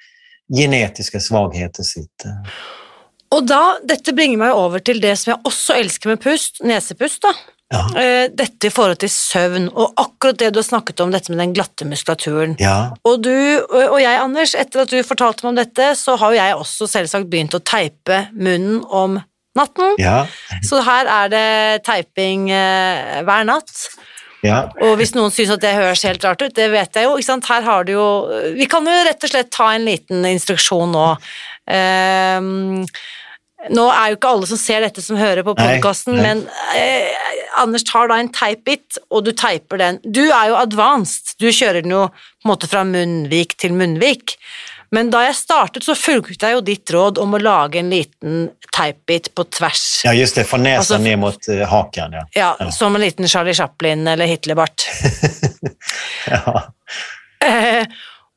[0.57, 2.31] genetiska svagheter sitter.
[3.31, 7.21] Och då, detta bringer mig över till det som jag också älskar med pust, näsepust.
[7.21, 7.33] Då.
[7.71, 7.81] Ja.
[7.95, 11.39] Eh, Dette i forhold til søvn, og akkurat det du har snakket om, dette med
[11.39, 12.57] den glatte muskulaturen.
[12.59, 13.31] Ja, Og du
[13.71, 16.87] og jeg, Anders, etter at du fortalte meg om dette, så har jo jeg også
[16.91, 19.21] selvsagt begynt å teipe munnen om
[19.57, 19.95] natten.
[19.99, 20.25] ja,
[20.63, 23.71] Så her er det teiping eh, hver natt.
[24.43, 24.65] ja.
[24.81, 27.15] Og hvis noen syns at det høres helt rart ut, det vet jeg jo.
[27.15, 27.47] Ikke sant?
[27.47, 28.05] Her har du jo
[28.57, 31.07] Vi kan jo rett og slett ta en liten instruksjon nå.
[31.71, 32.85] Ehm,
[33.69, 36.45] nå er jo ikke alle som ser dette, som hører på podkasten, men
[36.77, 37.11] eh,
[37.61, 39.99] Anders tar da en teipbit, og du teiper den.
[40.03, 44.37] Du er jo advanced, du kjører den jo på en måte fra munnvik til munnvik.
[44.91, 48.49] Men da jeg startet, så fulgte jeg jo ditt råd om å lage en liten
[48.75, 50.01] teipbit på tvers.
[50.03, 52.11] ja just det, från näsan Alltså- ner mot eh, hakan.
[52.13, 52.25] Ja.
[52.31, 52.71] Ja, Ja.
[52.71, 54.87] Som en liten Charlie Chaplin eller Hitlerbart.
[56.27, 56.71] Ja.
[57.45, 57.85] Eh,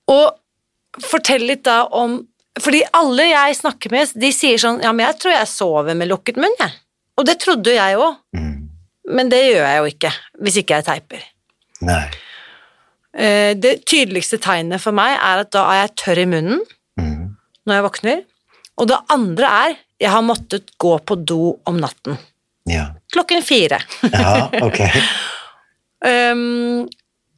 [0.08, 2.20] og fortell litt da om
[2.62, 6.08] Fordi alle jeg snakker med, de sier sånn Ja, men jeg tror jeg sover med
[6.10, 6.70] lukket munn, jeg.
[7.18, 8.68] Og det trodde jeg òg, Mm.
[9.14, 10.12] men det gjør jeg jo ikke
[10.42, 11.24] hvis ikke jeg teiper.
[11.82, 12.10] Nej.
[13.14, 16.60] Eh, det tydeligste tegnet for meg er at da er jeg tørr i munnen
[16.98, 17.36] Mm.
[17.66, 18.24] når jeg våkner.
[18.78, 22.18] Og det andre er jeg har måttet gå på do om natten.
[22.66, 22.88] Ja.
[23.12, 23.78] Klokken fire.
[24.12, 24.90] ja, okej.
[26.04, 26.86] Um,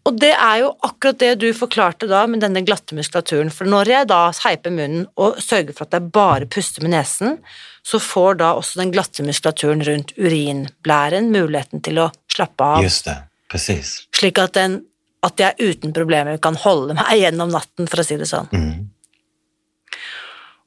[0.07, 3.51] og det er jo akkurat det du forklarte da med denne glatte muskulaturen.
[3.51, 7.41] For når jeg da heiper munnen og sørger for at jeg bare puster med nesen,
[7.87, 13.09] så får da også den glatte muskulaturen rundt urinblæren muligheten til å slappe av, Just
[13.09, 13.17] det,
[13.51, 13.97] precis.
[14.15, 14.81] slik at, den,
[15.27, 18.51] at jeg uten problemer kan holde meg gjennom natten, for å si det sånn.
[18.55, 18.87] Mm.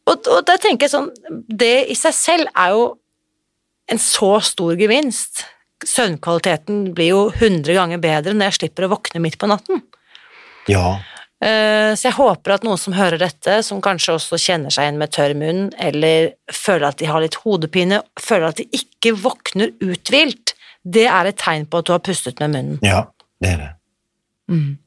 [0.10, 1.12] Og, og da tenker jeg sånn,
[1.48, 2.86] det i seg selv er jo
[3.90, 5.46] en så stor gevinst.
[5.86, 9.82] Søvnkvaliteten blir jo 100 ganger bedre når jeg slipper å våkne midt på natten.
[10.68, 11.00] Ja,
[11.40, 15.00] Eh, Så jeg håper at noen som hører dette, som kanskje også kjenner seg igjen
[15.00, 19.72] med tørr munn, eller føler at de har litt hodepine, føler at de ikke våkner
[19.80, 22.80] uthvilt, det er et tegn på at du har pustet med munnen.
[22.82, 23.08] ja,
[23.40, 23.76] det är det.
[24.52, 24.78] Mm.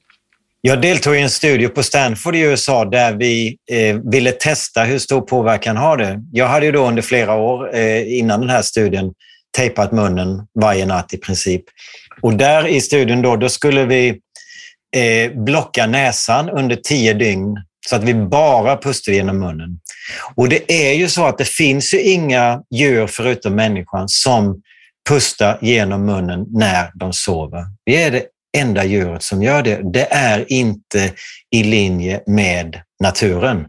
[0.60, 4.98] Jag deltog i en studie på Stanford i USA där vi eh, ville testa hur
[4.98, 6.20] stor påverkan har det.
[6.32, 9.14] Jag hade ju då under flera år eh, innan den här studien
[9.56, 11.62] tejpat munnen varje natt i princip.
[12.22, 14.20] Och där i studien då, då skulle vi
[14.96, 17.56] eh, blocka näsan under tio dygn
[17.88, 19.80] så att vi bara pustade genom munnen.
[20.34, 24.62] Och det är ju så att det finns ju inga djur förutom människan som
[25.08, 27.64] pustar genom munnen när de sover.
[27.84, 28.24] Vi är det
[28.58, 29.80] enda djuret som gör det.
[29.92, 31.12] Det är inte
[31.50, 33.66] i linje med naturen.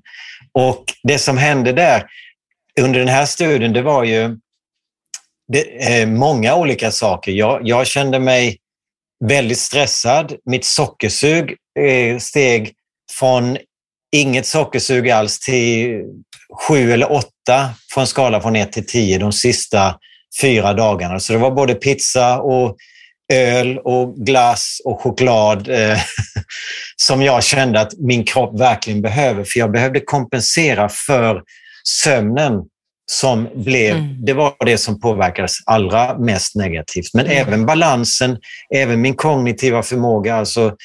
[0.54, 2.04] Och det som hände där
[2.80, 4.38] under den här studien, det var ju
[5.54, 7.32] det, eh, många olika saker.
[7.32, 8.58] Jag, jag kände mig
[9.26, 10.34] väldigt stressad.
[10.46, 12.72] Mitt sockersug eh, steg
[13.12, 13.58] från
[14.16, 16.02] inget sockersug alls till
[16.68, 19.96] sju eller åtta på en skala från ett till tio de sista
[20.42, 21.20] fyra dagarna.
[21.20, 22.78] Så det var både pizza och
[23.34, 25.98] öl och glass och choklad eh,
[26.96, 29.44] som jag kände att min kropp verkligen behöver.
[29.44, 31.42] För jag behövde kompensera för
[32.04, 32.54] sömnen
[33.12, 34.26] som blev, Mm.
[34.26, 37.14] det var det som påverkades allra mest negativt.
[37.14, 37.38] Men Mm.
[37.48, 38.38] även balansen,
[38.76, 40.36] även min kognitiva förmåga.
[40.36, 40.76] Alltså,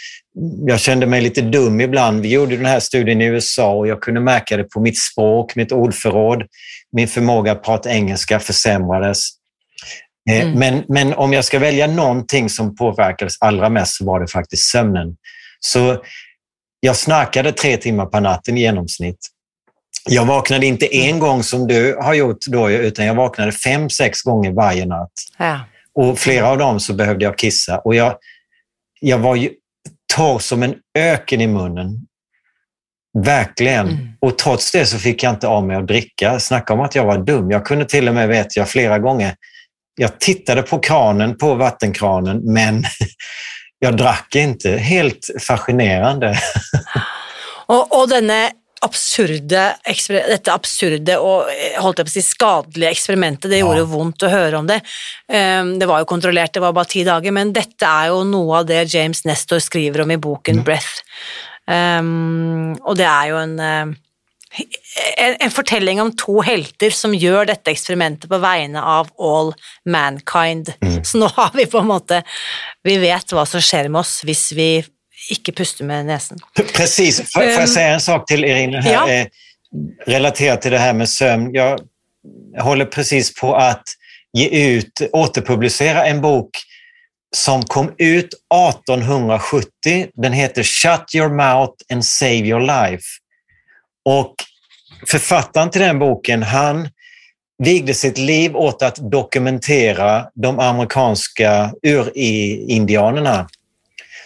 [0.67, 2.21] jag kände mig lite dum ibland.
[2.23, 5.57] Vi gjorde den här studien i USA och jag kunde märka det på mitt språk,
[5.57, 6.43] mitt ordförråd.
[6.93, 9.19] Min förmåga att prata engelska försämrades.
[10.31, 10.59] Eh, Mm.
[10.59, 14.63] Men, men om jag ska välja någonting som påverkades allra mest så var det faktiskt
[14.71, 15.17] sömnen.
[15.61, 16.03] Så
[16.81, 19.19] jag snarkade tre timmar per natt i genomsnitt.
[20.05, 24.23] Jag vaknade inte en gång som du har gjort då, utan jag vaknade fem, sex
[24.23, 25.13] gånger varje natt.
[25.39, 25.61] Ja.
[25.95, 27.79] Och flera av dem så behövde jag kissa.
[27.79, 28.17] Och jag,
[29.01, 29.51] jag var ju
[30.15, 32.07] torr som en öken i munnen.
[33.19, 33.89] Verkligen.
[33.89, 34.09] Mm.
[34.21, 36.41] Och trots det så fick jag inte av mig att dricka.
[36.41, 37.51] Snacka om att jag var dum.
[37.51, 39.35] Jag kunde till och med, vet jag, flera gånger,
[39.95, 42.85] jag tittade på kranen, på vattenkranen, men
[43.79, 44.71] jag drack inte.
[44.71, 46.39] Helt fascinerende.
[47.69, 48.51] Og, og denne
[48.85, 49.63] absurde,
[50.29, 54.27] dette absurde og eh, holdt jeg på å si skadelige eksperimentet, det gjorde jo vondt
[54.27, 54.79] å høre om det.
[55.27, 58.61] Um, det var jo kontrollert, det var bare ti dager, men dette er jo noe
[58.61, 61.03] av det James Nestor skriver om i boken Breath.
[61.69, 64.69] Um, og det er jo en, eh,
[65.25, 69.53] en, en fortelling om to helter som gjør dette eksperimentet på vegne av all
[69.91, 70.71] mankind.
[71.03, 72.23] Så nå har vi på en måte
[72.87, 74.71] Vi vet hva som skjer med oss hvis vi
[75.31, 76.39] ikke puster med nesen.
[76.75, 77.17] Precis.
[77.17, 78.81] Får, får Ehm, jag säga en sak till Irina?
[78.81, 79.11] Här, ja.
[79.11, 79.27] eh,
[80.07, 81.51] relaterat till det här med sömn.
[81.55, 81.79] Jag
[82.61, 83.83] håller precis på att
[84.33, 86.51] ge ut, återpublicera en bok
[87.37, 90.09] som kom ut 1870.
[90.15, 93.05] Den heter Shut your mouth and save your life.
[94.05, 94.35] Och
[95.07, 96.89] författaren till den boken, han
[97.65, 103.49] vigde sitt liv åt att dokumentera de amerikanska urindianerna.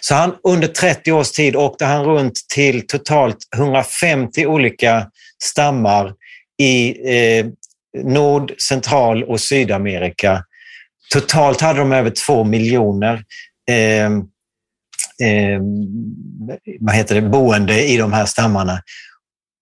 [0.05, 5.07] Så han, under 30 års tid åkte han runt till totalt 150 olika
[5.43, 6.13] stammar
[6.61, 7.45] i eh,
[8.03, 10.43] Nord-, Central och Sydamerika.
[11.13, 13.23] Totalt hade de över två miljoner
[13.71, 14.05] eh,
[15.29, 15.61] eh,
[16.79, 18.81] vad heter det, boende i de här stammarna.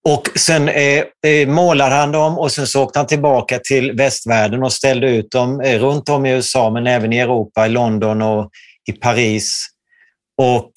[0.10, 4.63] Och sen eh, eh, målade han dem och sen så åkte han tillbaka till västvärlden
[4.63, 8.21] och ställde ut dem eh, runt om i USA, men även i Europa, i London
[8.21, 8.49] och
[8.89, 9.70] i Paris.
[10.41, 10.71] Och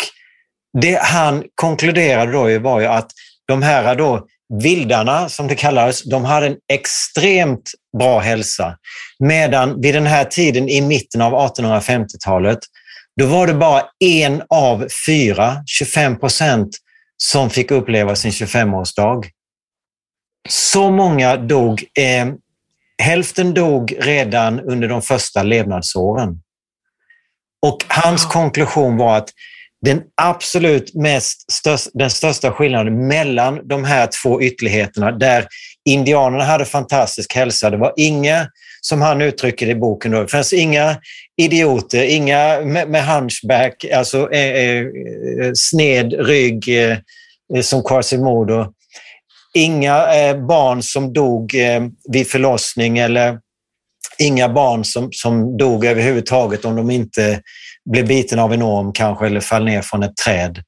[0.81, 3.11] det han konkluderade då var ju att
[3.49, 4.27] de här då
[4.63, 8.77] vildarna, som det kallades, de hade en extremt bra hälsa.
[9.19, 12.59] Medan vid den här tiden i mitten av 1850-talet,
[13.21, 16.77] då var det bara en av fyra, 25 procent,
[17.17, 19.25] som fick uppleva sin 25-årsdag.
[20.49, 21.85] Så många dog.
[21.99, 22.27] Eh,
[23.03, 26.41] hälften dog redan under de första levnadsåren.
[27.63, 29.31] Och hans konklusion var att
[29.85, 35.47] den absolut mest största, den största skillnaden mellan de här två ytterligheterna, där
[35.89, 38.49] indianerna hade fantastisk hälsa, det var inga,
[38.81, 40.97] som han uttrycker i boken, då, det fanns inga
[41.37, 46.99] idioter, inga med, med hunchback, alltså eh, eh, eh, sned rygg eh,
[47.63, 48.73] som Quasimodo,
[49.55, 53.39] inga eh, barn som dog eh, vid förlossning eller
[54.19, 57.41] inga barn som, som dog överhuvudtaget om de inte
[57.91, 60.63] blev biten av en orm kanske eller föll ner från ett träd.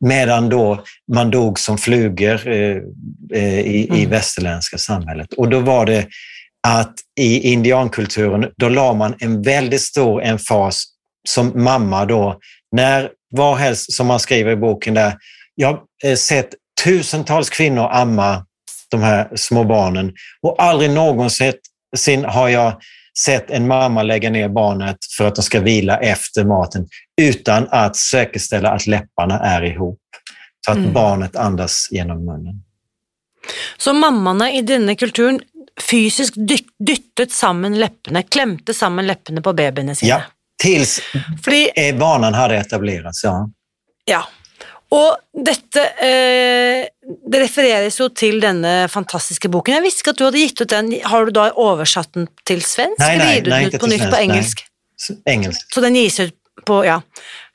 [0.00, 2.76] Medan då man dog som flugor eh,
[3.34, 4.00] eh, i, mm.
[4.00, 5.32] i västerländska samhället.
[5.32, 6.06] Och då var det
[6.66, 10.84] att i indiankulturen, då la man en väldigt stor emfas
[11.28, 12.38] som mamma då,
[12.72, 15.14] när varhelst, som man skriver i boken där,
[15.54, 16.48] jag har sett
[16.84, 18.46] tusentals kvinnor amma
[18.90, 21.52] de här små barnen och aldrig någonsin
[22.24, 22.80] har jag
[23.18, 26.86] sett en mamma lägga ner barnet för att de ska vila efter maten
[27.20, 30.00] utan att säkerställa att läpparna är ihop
[30.66, 30.92] så att mm.
[30.92, 32.64] barnet andas genom munnen.
[33.76, 35.40] Så mammorna i denna kulturen
[35.80, 36.34] fysiskt
[36.86, 40.08] dyttet samman läpparna, klämte samman läpparna på babyerna sina?
[40.08, 40.22] Ja,
[40.62, 41.00] tills
[41.44, 43.24] Fordi, vanan hade etablerats.
[43.24, 43.50] Ja.
[44.04, 44.24] ja,
[44.92, 46.84] og dette eh,
[47.30, 49.78] Det refereres jo til denne fantastiske boken.
[49.78, 50.92] Jeg visste ikke at du hadde gitt ut den.
[51.08, 53.00] Har du da oversatt den til svensk?
[53.02, 54.64] Nei, nei, eller nei ikke på nytt på engelsk?
[54.64, 54.70] Nei.
[55.34, 55.66] Engelsk.
[55.74, 57.00] Så den gis ut på Ja.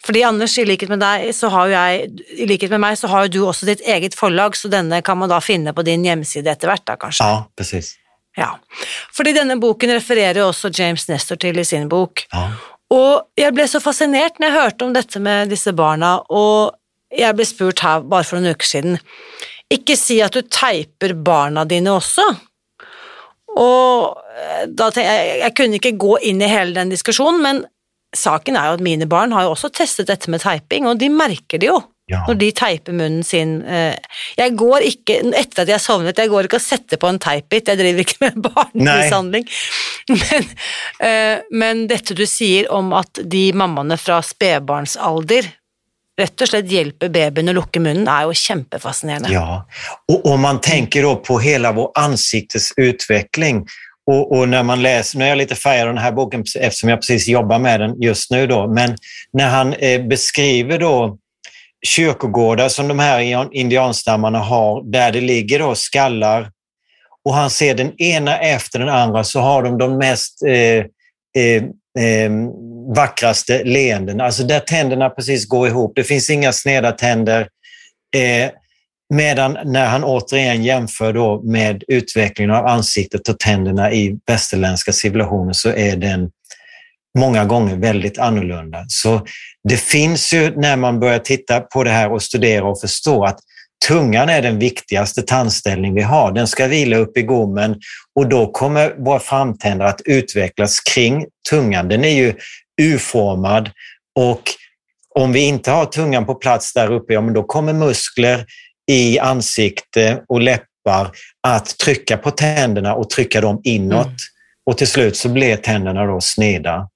[0.05, 3.09] Fordi Anders, i likhet med deg, så har jo jeg, i likhet med meg, så
[3.11, 6.05] har jo du også ditt eget forlag, så denne kan man da finne på din
[6.07, 7.25] hjemmeside etter hvert, da kanskje?
[7.27, 7.97] Ja, precis.
[8.39, 8.53] Ja.
[9.15, 12.23] Fordi denne boken refererer jo også James Nestor til i sin bok.
[12.31, 12.45] Ja.
[12.95, 16.78] Og jeg ble så fascinert når jeg hørte om dette med disse barna, og
[17.15, 18.99] jeg ble spurt her bare for noen uker siden
[19.73, 22.25] Ikke si at du teiper barna dine også.
[23.59, 27.61] Og eh, da tenkte jeg, jeg kunne ikke gå inn i hele den diskusjonen, men
[28.15, 31.11] saken er jo at mine barn har jo også testet dette med teiping, og de
[31.13, 31.79] merker det jo.
[32.09, 32.23] Ja.
[32.25, 33.93] Når de teiper munnen sin eh,
[34.33, 37.69] Jeg går ikke, etter at jeg sovnet, jeg går ikke og setter på en teipbit,
[37.69, 39.45] jeg driver ikke med barnemishandling.
[40.09, 40.47] Men,
[41.05, 45.51] eh, men dette du sier om at de mammaene fra spedbarnsalder
[46.19, 49.33] rett och slett hjälper bebisen att lucka munnen är ju jättefascinerande.
[49.33, 49.67] Ja,
[50.07, 53.65] och om man tänker då på hela vår ansiktesutveckling
[54.07, 56.89] och, och, när man läser, nu är jag lite färgad av den här boken eftersom
[56.89, 58.95] jag precis jobbar med den just nu då, men
[59.33, 61.17] när han eh, beskriver då
[61.85, 66.51] kyrkogårdar som de här indianstammarna har, där det ligger då skallar
[67.25, 70.85] och han ser den ena efter den andra så har de de mest eh,
[71.43, 71.63] eh,
[71.99, 72.31] eh,
[72.95, 75.91] vackraste leenden, alltså där tänderna precis går ihop.
[75.95, 77.47] Det finns inga sneda tänder.
[78.15, 78.49] Eh,
[79.13, 85.53] medan när han återigen jämför då med utvecklingen av ansiktet och tänderna i västerländska civilisationer
[85.53, 86.31] så är den
[87.17, 88.85] många gånger väldigt annorlunda.
[88.87, 89.21] Så
[89.69, 93.39] det finns ju när man börjar titta på det här och studera och förstå att
[93.87, 96.31] Tungan är den viktigaste tandställning vi har.
[96.31, 97.75] Den ska vila upp i gommen
[98.19, 101.87] och då kommer våra framtänder att utvecklas kring tungan.
[101.87, 102.33] Den är ju
[102.81, 103.71] U-formad
[104.15, 104.41] och
[105.15, 108.45] om vi inte har tungan på plats där uppe, ja, men då kommer muskler
[108.91, 111.11] i ansikte och läppar
[111.47, 114.05] att trycka på tänderna och trycka dem inåt.
[114.05, 114.17] Mm.
[114.65, 116.89] Och till slut så blir tänderna då sneda.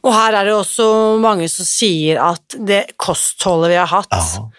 [0.00, 4.52] Och här är det också många som säger att det kosthållet vi har haft ja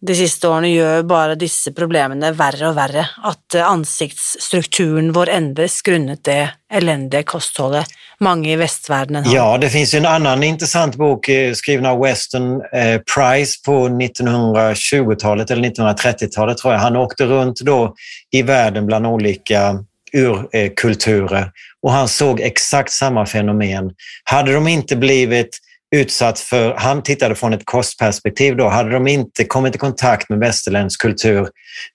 [0.00, 3.06] de siste årene gjør bare disse problemene verre og verre.
[3.26, 7.86] At ansiktsstrukturen vår endres grunnet det eländiga kostholdet
[8.20, 9.34] Många i västvärlden har.
[9.34, 15.50] Ja, det finns en annan intressant bok eh, skriven av Weston eh, Price på 1920-talet
[15.50, 16.80] eller 1930-talet tror jag.
[16.80, 17.94] Han åkte runt då
[18.30, 21.50] i världen bland olika urkulturer
[21.82, 23.90] och han såg exakt samma fenomen.
[24.24, 25.58] Hade de inte blivit
[25.96, 30.38] utsatt för, han tittade från ett kostperspektiv då, hade de inte kommit i kontakt med
[30.38, 31.48] västerländsk kultur,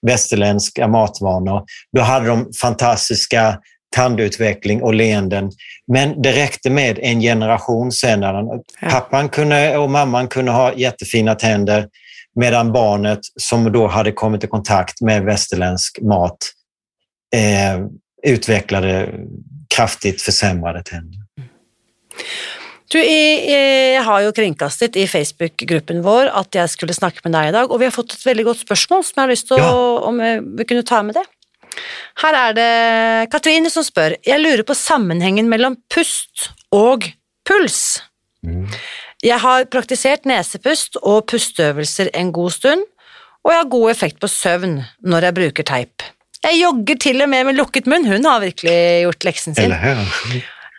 [0.06, 1.64] västerländska matvanor,
[1.96, 3.58] då hade de fantastiska
[3.96, 5.50] tandutveckling och leenden.
[5.92, 8.60] Men det räckte med en generation senare.
[8.90, 11.88] Pappan kunde, och mamman kunde ha jättefina tänder
[12.40, 16.38] medan barnet som då hade kommit i kontakt med västerländsk mat
[17.36, 17.86] eh,
[18.22, 19.08] utvecklade
[19.76, 21.23] kraftigt försämrade tänder.
[22.94, 27.54] Du, jeg har jo kringkastet i Facebook-gruppen vår at jeg skulle snakke med deg i
[27.56, 29.70] dag, og vi har fått et veldig godt spørsmål som jeg har lyst til ja.
[29.74, 29.80] å,
[30.12, 30.22] om
[30.60, 31.24] vi kunne ta med det.
[32.22, 32.70] Her er det
[33.34, 34.14] Katrine som spør.
[34.22, 37.08] Jeg lurer på sammenhengen mellom pust og
[37.48, 37.80] puls.
[38.46, 38.68] Mm.
[39.24, 42.86] Jeg har praktisert nesepust og pusteøvelser en god stund,
[43.42, 46.06] og jeg har god effekt på søvn når jeg bruker teip.
[46.44, 48.76] Jeg jogger til og med med lukket munn, hun har virkelig
[49.06, 49.72] gjort leksen sin.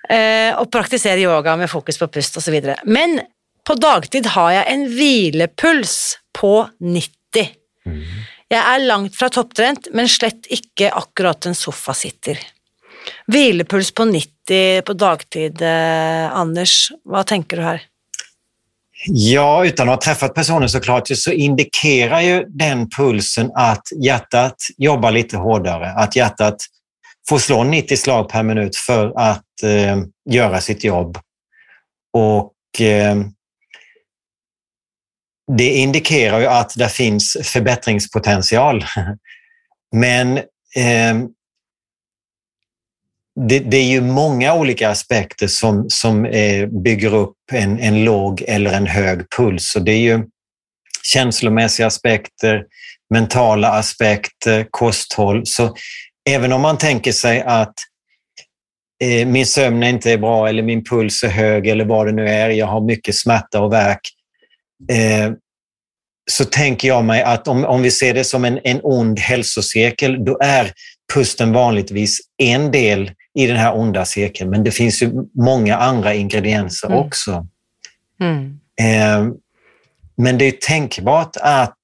[0.09, 2.59] Eh, og praktiserer yoga med fokus på pust osv.
[2.83, 3.19] Men
[3.65, 5.95] på dagtid har jeg en hvilepuls
[6.35, 7.49] på 90.
[7.85, 8.03] Mm.
[8.51, 12.37] Jeg er langt fra topptrent, men slett ikke akkurat en sofasitter.
[13.31, 17.83] Hvilepuls på 90 på dagtid, eh, Anders, hva tenker du her?
[19.07, 25.11] Ja, utan att ha träffat personen såklart, så indikerar ju den pulsen att hjärtat jobbar
[25.11, 26.57] lite hårdare, att hjärtat
[27.29, 29.97] får slå 90 slag per minut för att eh,
[30.29, 31.17] göra sitt jobb.
[32.13, 33.15] Och eh,
[35.57, 38.85] det indikerar ju att det finns förbättringspotential.
[39.95, 40.37] Men
[40.75, 41.15] eh,
[43.47, 48.43] det, det, är ju många olika aspekter som, som eh, bygger upp en, en låg
[48.47, 49.71] eller en hög puls.
[49.71, 50.23] Så det är ju
[51.03, 52.63] känslomässiga aspekter,
[53.09, 55.41] mentala aspekter, kosthåll.
[55.45, 55.75] Så
[56.29, 57.73] även om man tänker sig att
[59.03, 62.29] eh, min sömn inte är bra eller min puls är hög eller vad det nu
[62.29, 63.99] är, jag har mycket smärta och värk,
[64.91, 65.31] eh,
[66.31, 70.25] så tänker jag mig att om, om vi ser det som en, en ond hälsocirkel,
[70.25, 70.71] då är
[71.13, 76.13] pusten vanligtvis en del i den här onda cirkeln, men det finns ju många andra
[76.13, 76.99] ingredienser mm.
[76.99, 77.47] också.
[78.21, 78.59] Mm.
[78.81, 79.33] Eh,
[80.17, 81.79] men det är tänkbart att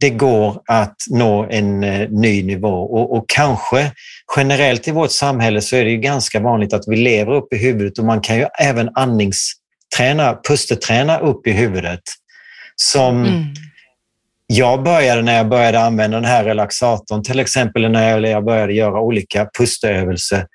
[0.00, 3.92] det går att nå en eh, ny nivå och, och, kanske
[4.36, 7.56] generellt i vårt samhälle så är det ju ganska vanligt att vi lever upp i
[7.56, 12.00] huvudet och man kan ju även andningsträna, pusteträna upp i huvudet.
[12.76, 13.44] Som mm.
[14.46, 19.00] jag började när jag började använda den här relaxatorn, till exempel när jag började göra
[19.00, 20.46] olika pusteövelser.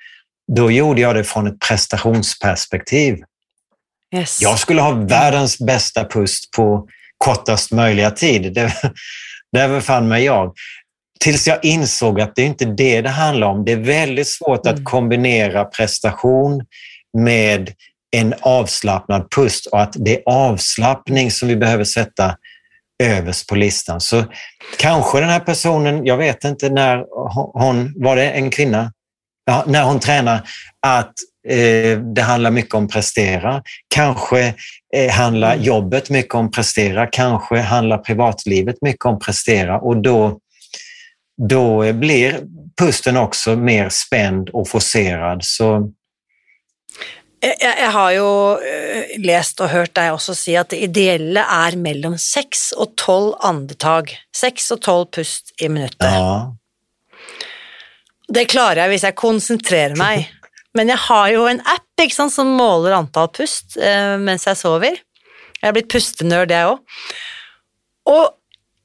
[0.56, 3.18] Då gjorde jag det från ett prestationsperspektiv.
[4.16, 4.42] Yes.
[4.42, 6.88] Jag skulle ha världens bästa pust på
[7.18, 8.54] kortast möjliga tid.
[8.54, 8.74] Det,
[9.54, 10.54] där befann mig jag.
[11.20, 13.66] Tills jag insåg att det inte är det det handlar om.
[13.66, 14.76] Det är väldigt svårt mm.
[14.76, 16.66] att kombinera prestation
[17.18, 17.74] med
[18.12, 22.36] en avslappnad pust och att det är avslappning som vi behöver sätta
[23.04, 24.02] överst på listan.
[24.02, 24.24] Så
[24.78, 27.06] kanske den här personen, jag vet inte när
[27.54, 28.94] hon, var det en kvinna?
[29.46, 30.42] Ja, när hon tränar,
[30.88, 31.14] att
[32.14, 33.64] det handlar mycket om prestera.
[33.96, 34.54] Kanske
[34.96, 35.64] eh, handlar mm.
[35.64, 37.08] jobbet mycket om prestera.
[37.08, 40.40] Kanske handlar privatlivet mycket om prestera och då,
[41.50, 42.40] då blir
[42.80, 45.44] pusten också mer spänd och forcerad.
[45.44, 45.92] Så
[47.42, 48.30] jeg, har jo
[48.60, 53.38] eh, lest og hørt deg også si at det ideelle er mellom seks og tolv
[53.48, 54.12] andetag.
[54.36, 56.04] Seks og tolv pust i minuttet.
[56.04, 56.52] Ja.
[58.30, 60.28] Det klarer jeg hvis jeg konsentrerer meg.
[60.78, 64.60] Men jeg har jo en app ikke sant, som måler antall pust eh, mens jeg
[64.60, 65.00] sover.
[65.60, 67.08] Jeg er blitt pustenerd, jeg òg.
[68.10, 68.26] Og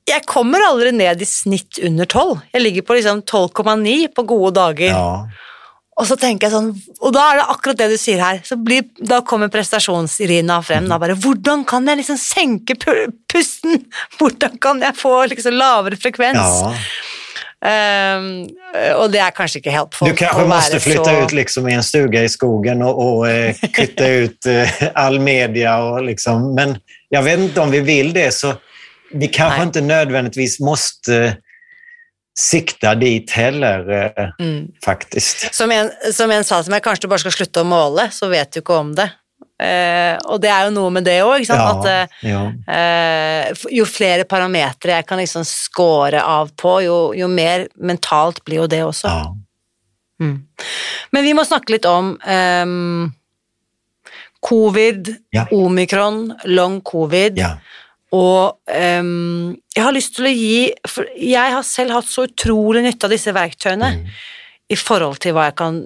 [0.09, 2.43] jeg kommer aldri ned i snitt under tolv.
[2.53, 4.91] Jeg ligger på liksom 12,9 på gode dager.
[4.93, 5.51] Ja.
[5.95, 6.73] Og så tenker jeg sånn,
[7.07, 8.41] og da er det akkurat det du sier her.
[8.43, 10.89] så blir, Da kommer prestasjons-Irina frem.
[10.91, 12.75] da bare, Hvordan kan jeg liksom senke
[13.31, 13.85] pusten?
[14.19, 16.59] Hvordan kan jeg få liksom lavere frekvens?
[16.65, 16.73] Ja.
[17.65, 18.49] Um,
[18.97, 20.09] och det är kanske inte helpful.
[20.09, 21.25] Du kanske måste flytta så...
[21.25, 25.83] ut liksom i en stuga i skogen och, och eh, kvitta ut eh, all media.
[25.83, 26.55] Och liksom.
[26.55, 28.55] Men jag vet inte om vi vill det, så
[29.13, 29.67] vi kanske Nej.
[29.67, 31.37] inte nödvändigtvis måste
[32.39, 34.67] sikta dit heller, eh, mm.
[34.85, 35.55] faktiskt.
[35.55, 38.53] Som en, som en sa till mig, kanske du bara ska sluta måla, så vet
[38.53, 39.11] du inte om det.
[39.63, 41.45] Eh, og det er jo noe med det òg.
[41.47, 41.87] Ja, At
[42.67, 48.43] eh, f- jo flere parametere jeg kan liksom score av på, jo, jo mer mentalt
[48.45, 49.09] blir jo det også.
[49.09, 49.33] ja.
[50.23, 50.37] Mm.
[51.13, 53.11] Men vi må snakke litt om ehm,
[54.41, 55.47] covid, Ja.
[55.51, 57.39] omikron, long covid.
[58.15, 62.85] Og ehm, jeg har lyst til å gi For jeg har selv hatt så utrolig
[62.87, 64.07] nytte av disse verktøyene Mm.
[64.75, 65.81] I forhold til hva jeg kan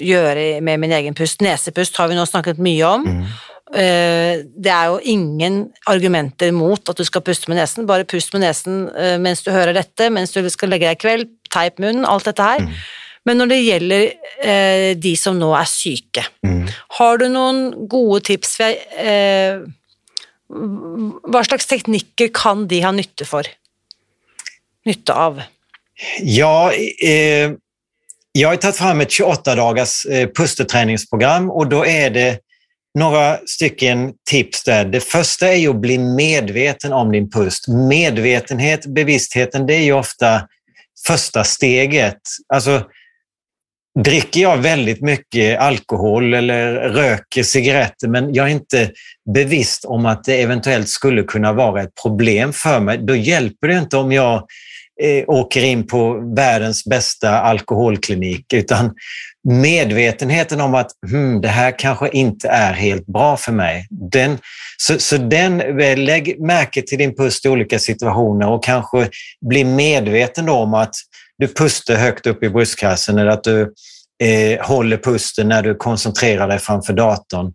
[0.00, 1.40] gjøre med min egen pust.
[1.44, 3.04] Nesepust har vi nå snakket mye om.
[3.08, 3.24] Mm.
[3.74, 5.54] Eh, det er jo ingen
[5.90, 9.50] argumenter mot at du skal puste med nesen, bare pust med nesen eh, mens du
[9.54, 12.60] hører dette, mens du skal legge deg i kveld, teip munnen, alt dette her.
[12.62, 12.76] Mm.
[13.24, 14.02] Men når det gjelder
[14.44, 16.66] eh, de som nå er syke, Mm.
[16.98, 18.58] har du noen gode tips?
[20.48, 23.48] Hva slags teknikker kan de ha nytte for?
[24.84, 25.40] Nytte av?
[26.20, 27.54] Ja, eh,
[28.38, 32.38] jag har tagit fram ett 28 dagars eh, pusteträningsprogram och då är det
[32.98, 34.84] några stycken tips där.
[34.84, 37.68] Det första är ju att bli medveten om din pust.
[37.68, 40.48] Medvetenhet, bevisstheten, det är ju ofta
[41.06, 42.20] första steget.
[42.54, 42.82] Alltså,
[44.04, 48.90] dricker jag väldigt mycket alkohol eller röker cigaretter men jag är inte
[49.34, 53.78] bevisst om att det eventuellt skulle kunna vara ett problem för mig, då hjälper det
[53.78, 54.46] inte om jag
[55.02, 58.94] eh, åker in på världens bästa alkoholklinik, utan
[59.48, 63.86] medvetenheten om att hmm, det här kanske inte är helt bra för mig.
[63.90, 64.38] Den,
[64.76, 69.08] så, så den, eh, lägg märke till din pust i olika situationer och kanske
[69.48, 70.94] bli medveten om att
[71.38, 73.72] du pustar högt upp i bröstkassen eller att du
[74.22, 77.52] eh, håller pusten när du koncentrerar dig framför datorn.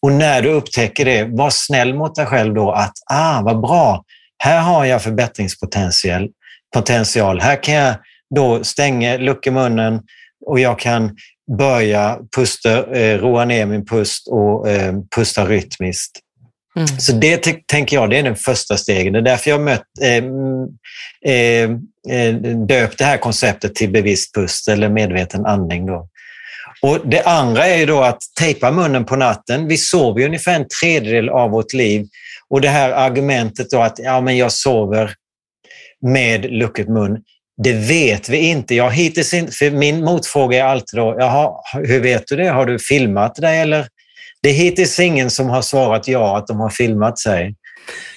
[0.00, 4.04] Och när du upptäcker det, var snäll mot dig själv då att ah, vad bra,
[4.38, 6.28] här har jag förbättringspotential.
[6.76, 7.40] Potential.
[7.40, 7.94] Här kan jag
[8.34, 10.00] då stänga, lucka munnen
[10.46, 11.16] och jag kan
[11.58, 16.18] börja pusta, eh, roa ner min pust och eh, pusta rytmiskt.
[16.76, 16.88] Mm.
[16.88, 19.12] Så det tänker jag det är den första stegen.
[19.12, 20.24] Det är därför jag mött, eh,
[21.34, 21.70] eh,
[22.18, 22.34] eh,
[22.68, 25.86] döpt det här konceptet till bevisst pust eller medveten andning.
[25.86, 26.08] Då.
[26.82, 29.68] Och det andra är ju då att tejpa munnen på natten.
[29.68, 32.06] Vi sover ju ungefär en tredjedel av vårt liv
[32.48, 35.14] och det här argumentet då att ja, men jag sover
[36.02, 37.18] med lucket mun.
[37.62, 38.74] Det vet vi inte.
[38.74, 42.48] Jag hittills inte för min motfråga är alltid då, jaha, hur vet du det?
[42.48, 43.86] Har du filmat dig eller?
[44.42, 47.54] Det är hittills ingen som har svarat ja att de har filmat sig.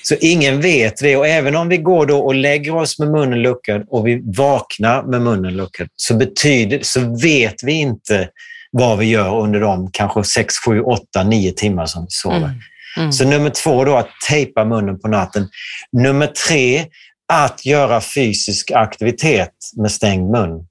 [0.04, 3.42] Så ingen vet det och även om vi går då och lägger oss med munnen
[3.42, 8.30] luckad och vi vaknar med munnen luckad så betyder så vet vi inte
[8.72, 12.38] vad vi gör under de kanske 6, 7, 8, 9 timmar som vi sover.
[12.38, 12.60] Mm.
[12.98, 13.12] Mm.
[13.12, 15.50] Så nummer två då att tejpa munnen på natten.
[15.92, 16.86] Nummer tre,
[17.34, 20.66] att göra fysisk aktivitet med stängd mun.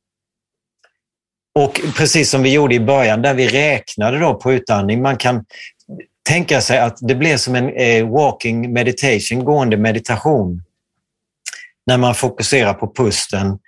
[1.58, 5.44] Och precis som vi gjorde i början där vi räknade då på utandning, man kan
[6.28, 10.62] tänka sig att det blir som en eh, walking meditation, gående meditation,
[11.86, 13.58] när man fokuserar på pusten.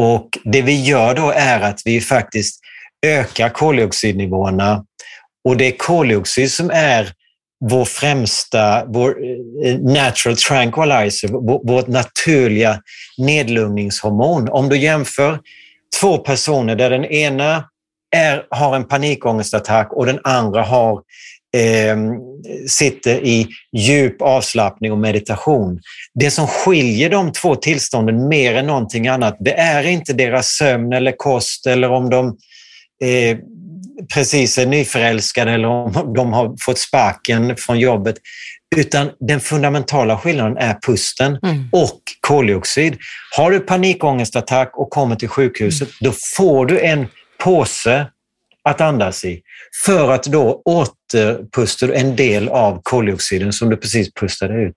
[0.00, 2.60] Och det vi gör då är att vi faktiskt
[3.06, 4.84] ökar koldioxidnivåerna
[5.48, 7.12] och det är koldioxid som är
[7.70, 9.16] vår främsta, vår
[9.64, 11.28] eh, natural tranquilizer,
[11.66, 12.80] vårt naturliga
[13.18, 14.48] nedlugningshormon.
[14.48, 15.38] Om du jämför
[16.00, 17.64] två personer där den ena
[18.16, 21.00] är, har en panikångestattack och den andra har,
[21.56, 21.96] eh,
[22.68, 25.80] sitter i djup avslappning och meditation.
[26.14, 30.92] Det som skiljer de två tillstånden mer än någonting annat, det är inte deras sömn
[30.92, 32.26] eller kost eller om de
[33.04, 33.38] eh,
[34.14, 38.16] precis är nyförälskade eller om de har fått sparken från jobbet.
[38.76, 41.68] Utan den fundamentala skillnaden är pusten Mm.
[41.72, 42.98] och koldioxid.
[43.36, 47.06] Har du panikångestattack och kommer till sjukhuset, då får du en
[47.38, 48.06] påse
[48.64, 49.40] att andas i
[49.84, 54.74] för att då återpustar du en del av koldioxiden som du precis pustade ut.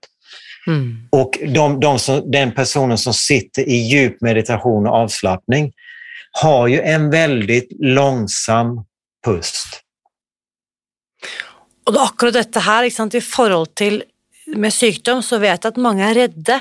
[0.66, 0.96] Mm.
[1.12, 5.72] Och de, de som, den personen som sitter i djup meditation och avslappning
[6.32, 8.84] har ju en väldigt långsam
[9.26, 9.80] pust.
[11.86, 14.00] Og det akkurat dette her, sant, i forhold til
[14.56, 16.58] med sykdom, så vet jeg at mange er redde.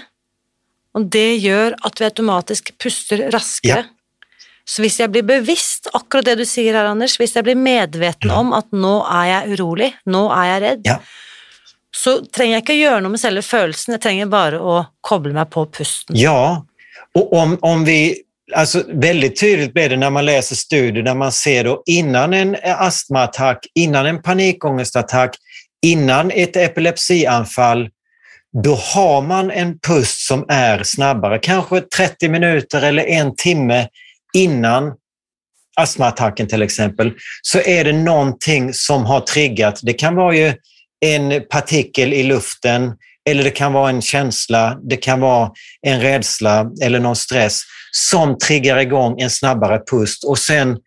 [0.96, 3.84] Og det gjør at vi automatisk puster raskere.
[4.66, 8.32] Så hvis jeg blir bevisst, akkurat det du sier her, Anders, hvis jeg blir medveten
[8.32, 8.40] Ja.
[8.40, 11.00] om at nå er jeg urolig, nå er jeg redd, Ja.
[11.94, 15.34] så trenger jeg ikke å gjøre noe med selve følelsen, jeg trenger bare å koble
[15.34, 16.16] meg på pusten.
[16.18, 16.66] Ja,
[17.16, 18.25] och om, om vi...
[18.54, 22.56] Alltså väldigt tydligt blir det när man läser studier där man ser då innan en
[22.64, 25.36] astmaattack, innan en panikångestattack,
[25.86, 27.90] innan ett epilepsianfall,
[28.64, 33.88] då har man en pust som är snabbare, kanske 30 minuter eller en timme
[34.34, 34.94] innan
[35.76, 39.80] astmaattacken till exempel, så är det någonting som har triggat.
[39.84, 40.54] Det kan vara ju
[41.06, 42.94] en partikel i luften,
[43.30, 47.62] eller det kan vara en känsla, det kan vara en rädsla eller någon stress
[47.98, 50.78] som triggar igång en snabbare pust och sen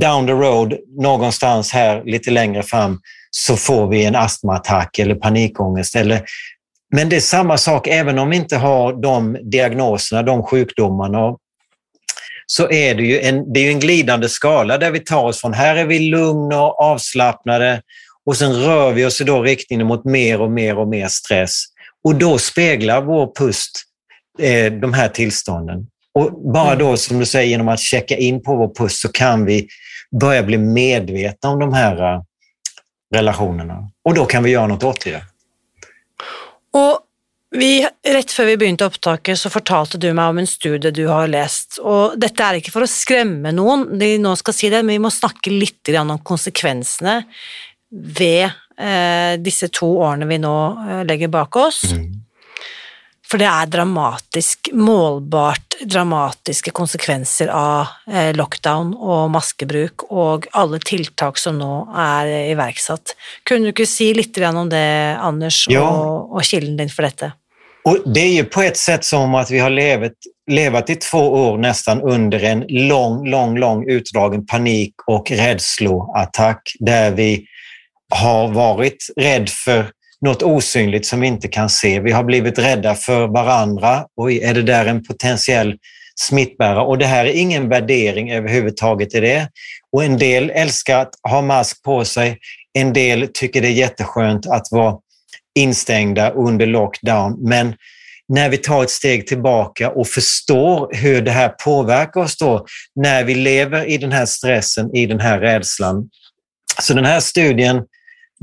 [0.00, 5.96] down the road, någonstans här lite längre fram, så får vi en astmaattack eller panikångest.
[5.96, 6.22] Eller,
[6.94, 11.36] men det är samma sak även om vi inte har de diagnoserna, de sjukdomarna.
[12.46, 15.54] Så är det ju en, det är en glidande skala där vi tar oss från
[15.54, 17.82] här är vi lugna och avslappnade
[18.26, 21.64] och sen rör vi oss i då riktningen mot mer och mer och mer stress.
[22.04, 23.84] Och då speglar vår pust
[24.38, 25.86] eh, de här tillstånden.
[26.14, 29.44] Och bara då, som du säger, genom att checka in på vår pust så kan
[29.44, 29.68] vi
[30.20, 32.22] börja bli medvetna om de här uh,
[33.14, 33.90] relationerna.
[34.04, 35.24] Och då kan vi göra något åt det.
[36.72, 37.00] Och
[37.50, 41.28] vi, rett før vi begynte opptaket, så fortalte du meg om en studie du har
[41.30, 41.78] lest.
[41.78, 45.04] og Dette er ikke for å skremme noen, de nå skal si det, men vi
[45.04, 47.20] må snakke litt om konsekvensene
[47.90, 51.84] ved eh, disse to årene vi nå eh, legger bak oss.
[51.94, 52.23] Mm.
[53.30, 61.40] For det er dramatisk, målbart dramatiske konsekvenser av eh, lockdown og maskebruk og alle tiltak
[61.40, 63.14] som nå er iverksatt.
[63.48, 65.88] Kunne du ikke si litt om det, Anders, ja.
[65.88, 67.32] og, och kilden din för detta?
[67.84, 70.12] Och det är ju på ett sätt som att vi har levat,
[70.50, 77.10] levat i två år nästan under en lång, lång, lång utdragen panik och rädsloattack där
[77.10, 77.46] vi
[78.14, 79.90] har varit rädd för
[80.24, 82.00] något osynligt som vi inte kan se.
[82.00, 84.06] Vi har blivit rädda för varandra.
[84.16, 85.74] och är det där en potentiell
[86.20, 86.84] smittbärare?
[86.84, 89.48] Och det här är ingen värdering överhuvudtaget i det.
[89.92, 92.38] Och en del älskar att ha mask på sig.
[92.78, 94.96] En del tycker det är jätteskönt att vara
[95.58, 97.48] instängda under lockdown.
[97.48, 97.74] Men
[98.28, 103.24] när vi tar ett steg tillbaka och förstår hur det här påverkar oss då, när
[103.24, 106.08] vi lever i den här stressen, i den här rädslan.
[106.80, 107.82] Så den här studien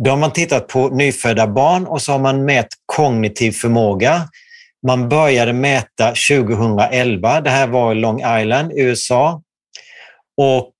[0.04, 4.30] då har man tittat på nyfödda barn och så har man mätt kognitiv förmåga.
[4.88, 7.42] Man började mäta 2011.
[7.42, 9.42] Det här var i Long Island, USA.
[10.38, 10.74] Och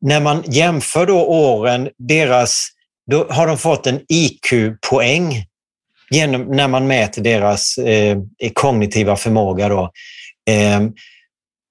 [0.00, 2.68] när man jämför då åren, deras,
[3.10, 5.44] då har de fått en IQ-poäng
[6.10, 8.18] genom, när man mäter deras eh,
[8.52, 9.68] kognitiva förmåga.
[9.68, 9.90] Då.
[10.50, 10.80] Eh,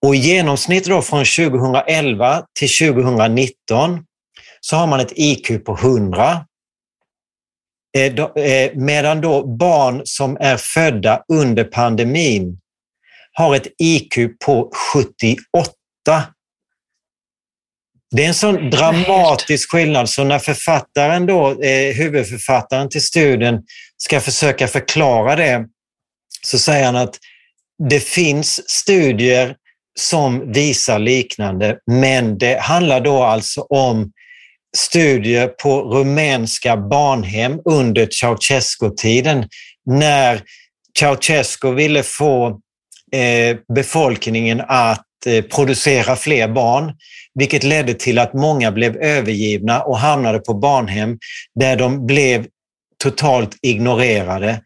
[0.06, 4.06] och I genomsnitt då från 2011 till 2019
[4.62, 6.46] så har man ett IQ på 100
[8.76, 12.60] medan då barn som är födda under pandemin
[13.34, 15.44] har ett IQ på 78.
[18.16, 23.64] Det är en sån dramatisk skillnad, så när författaren då, eh, huvudförfattaren till studien
[23.98, 25.66] ska försöka förklara det,
[26.42, 27.18] så säger han att
[27.90, 29.56] det finns studier
[30.00, 34.12] som visar liknande, men det handlar då alltså om
[34.78, 39.48] studier på rumänska barnhem under Ceausescu-tiden
[39.86, 40.42] när
[41.00, 42.60] Ceausescu ville få
[43.12, 46.94] eh, befolkningen att eh, producera fler barn,
[47.34, 51.18] vilket ledde till att många blev övergivna och hamnade på barnhem
[51.56, 52.46] där de blev
[53.04, 54.62] totalt ignorerade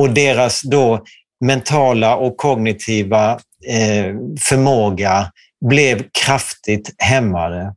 [0.00, 1.04] och deras då
[1.44, 3.30] mentala och kognitiva
[3.66, 5.32] eh, förmåga
[5.70, 7.74] blev kraftigt hämmade.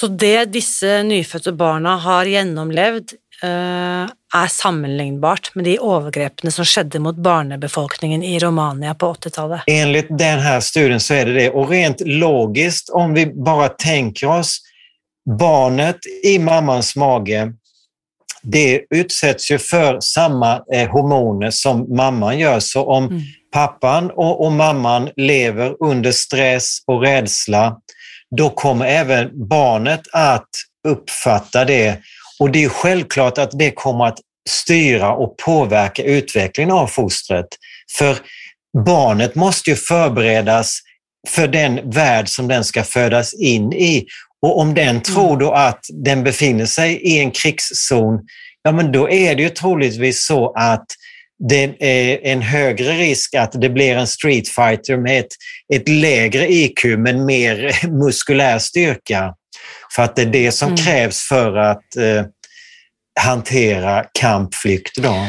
[0.00, 7.00] Så det disse nyfødte barna har gjennomlevd, eh, er sammenlignbart med de overgrepene som skjedde
[7.02, 9.60] mot barnebefolkningen i Romania på 80-talet?
[9.66, 11.50] Enligt den här studien så är det det.
[11.50, 14.60] Och rent logiskt, om vi bara tänker oss
[15.38, 17.52] barnet i mammans mage,
[18.42, 22.60] det utsätts ju för samma eh, hormoner som mamman gör.
[22.60, 23.22] Så om mm.
[23.52, 27.76] pappan och, och mamman lever under stress och rädsla
[28.36, 30.48] då kommer även barnet att
[30.88, 31.98] uppfatta det.
[32.40, 34.18] Och det är självklart att det kommer att
[34.48, 37.46] styra och påverka utvecklingen av fostret.
[37.98, 38.16] För
[38.84, 40.78] barnet måste ju förberedas
[41.28, 44.06] för den värld som den ska födas in i.
[44.42, 45.02] Och om den mm.
[45.02, 48.20] tror då att den befinner sig i en krigszon,
[48.62, 50.86] ja men då är det ju troligtvis så att
[51.38, 55.32] det är en högre risk att det blir en street fighter med ett,
[55.74, 59.34] ett lägre IQ men mer muskulär styrka.
[59.94, 60.76] För att det är det som mm.
[60.76, 62.24] krävs för att eh,
[63.20, 64.96] hantera kampflykt.
[64.96, 65.26] Då.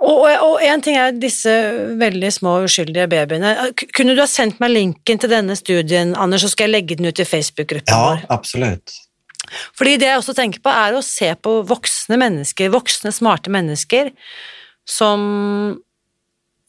[0.00, 3.56] Och, och, en ting är dessa väldigt små oskyldiga babyerna.
[3.92, 7.04] Kunde du ha sänt mig länken till denna studien, annars så ska jag lägga den
[7.04, 8.92] ut i Facebookgruppen Ja, absolut.
[9.78, 14.10] För det jag också tänker på är att se på vuxna människor, vuxna smarta människor
[14.88, 15.78] som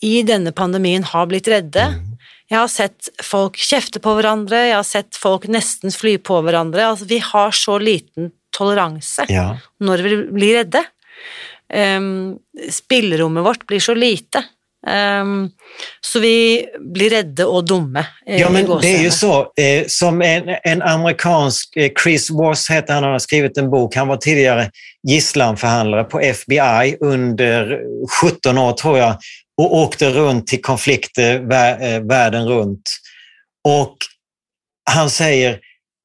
[0.03, 1.85] i denne pandemien har blitt redde.
[1.95, 2.05] Mm.
[2.49, 6.87] Jeg har sett folk kjefte på hverandre, jeg har sett folk nesten fly på hverandre.
[6.93, 9.57] Altså, vi har så liten toleranse Ja.
[9.79, 10.81] når vi blir redde.
[11.69, 12.39] Um,
[12.73, 14.41] spillerommet vårt blir så lite.
[14.87, 15.49] Um,
[16.01, 18.05] så vi blir redde og dumme.
[18.27, 19.51] eh, Ja, men det är ju så.
[19.57, 23.95] Eh, som en, en amerikansk, eh, Chris Voss heter han, han har skrivit en bok.
[23.95, 24.69] Han var tidigare
[25.07, 27.79] gisslanförhandlare på FBI under
[28.21, 29.17] 17 år tror jag
[29.61, 32.81] och åkte runt till konflikter vä- världen runt.
[33.67, 33.95] Och
[34.91, 35.59] han säger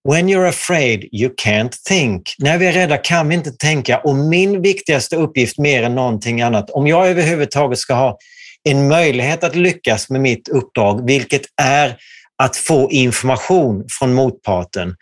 [0.08, 2.34] When you're afraid you can't think.
[2.38, 6.42] När vi är rädda kan vi inte tänka och min viktigaste uppgift mer än någonting
[6.42, 8.18] annat, om jag överhuvudtaget ska ha
[8.64, 11.96] en möjlighet att lyckas med mitt uppdrag, vilket är
[12.42, 14.94] att få information från motparten,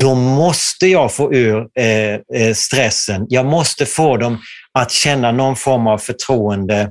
[0.00, 3.26] då måste jag få ur eh, eh, stressen.
[3.28, 4.38] Jag måste få dem
[4.78, 6.90] att känna någon form av förtroende,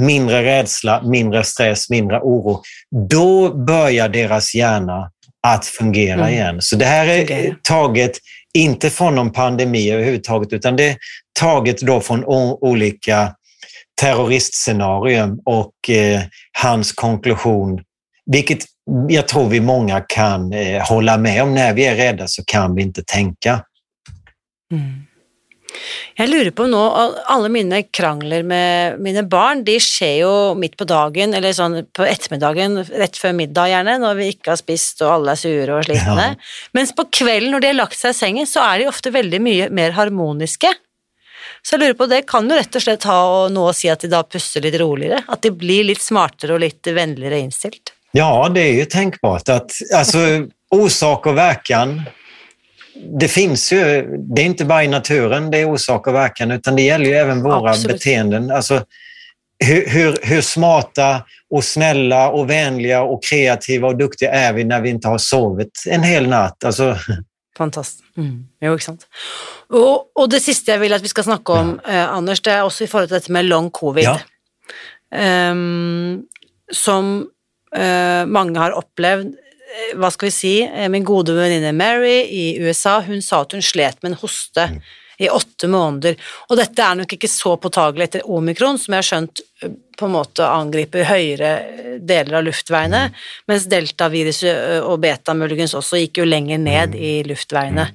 [0.00, 2.62] mindre rädsla, mindre stress, mindre oro.
[3.08, 5.10] Då börjar deras hjärna
[5.46, 6.32] att fungera Mm.
[6.32, 6.56] igen.
[6.62, 8.12] Så det här är taget
[8.54, 10.96] inte från någon pandemi överhuvudtaget, utan det är
[11.40, 12.24] taget då från
[12.60, 13.34] olika
[14.00, 16.20] terroristscenarium och eh,
[16.62, 17.80] hans konklusion,
[18.26, 18.64] vilket
[19.08, 21.54] jag tror vi många kan eh, hålla med om.
[21.54, 23.64] När vi är rädda så kan vi inte tänka.
[24.72, 25.04] Mm.
[26.14, 26.80] Jeg lurer på nå,
[27.26, 32.06] alle mine krangler med mine barn, de skjer jo midt på dagen, eller sånn på
[32.06, 35.88] ettermiddagen, rett før middag gjerne, når vi ikke har spist og alle er sure og
[35.88, 36.28] slitne.
[36.30, 36.70] Ja.
[36.78, 39.42] Mens på kvelden når de har lagt seg i sengen, så er de ofte veldig
[39.42, 40.70] mye mer harmoniske.
[41.66, 44.10] Så jeg lurer på, det kan jo rett og slett ha å si at de
[44.12, 47.94] da puster litt roligere, at de blir litt smartere og litt vennligere innstilt.
[48.12, 50.18] Ja, det är ju tänkbart att alltså,
[50.70, 52.02] orsak och verkan,
[53.20, 56.76] det finns ju, det är inte bara i naturen det är orsak och verkan, utan
[56.76, 57.96] det gäller ju även våra Absolut.
[57.96, 58.50] beteenden.
[58.50, 58.84] Alltså,
[59.64, 64.80] hur, hur, hur smarta och snälla och vänliga och kreativa och duktiga är vi när
[64.80, 66.64] vi inte har sovit en hel natt?
[66.64, 66.96] Alltså,
[67.58, 68.02] Fantastisk.
[68.18, 68.44] Mm.
[68.62, 69.06] Jo, ikke sant.
[69.70, 72.62] Og, og det siste jeg vil at vi skal snakke om, eh, Anders, det er
[72.66, 74.08] også i forhold til dette med long covid.
[74.08, 74.16] Ja.
[75.14, 76.24] Ehm,
[76.72, 77.28] som
[77.76, 79.34] eh, mange har opplevd.
[79.34, 80.54] Eh, Hva skal vi si?
[80.64, 84.68] Eh, Min gode venninne Mary i USA, hun sa at hun slet med en hoste
[85.18, 86.18] i åtte måneder.
[86.50, 90.08] Og dette er nok ikke så påtagelig etter omikron, som jeg har skjønt eh, på
[90.08, 93.02] en måte angriper høyere eh, deler av luftveiene,
[93.50, 97.88] mens deltaviruset eh, og beta muligens også gikk jo lenger ned i luftveiene.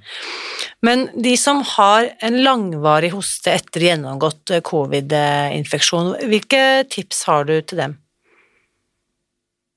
[0.86, 7.57] Men de som har en langvarig hoste etter gjennomgått eh, covid-infeksjon, hvilke tips har du
[7.61, 7.99] til dem?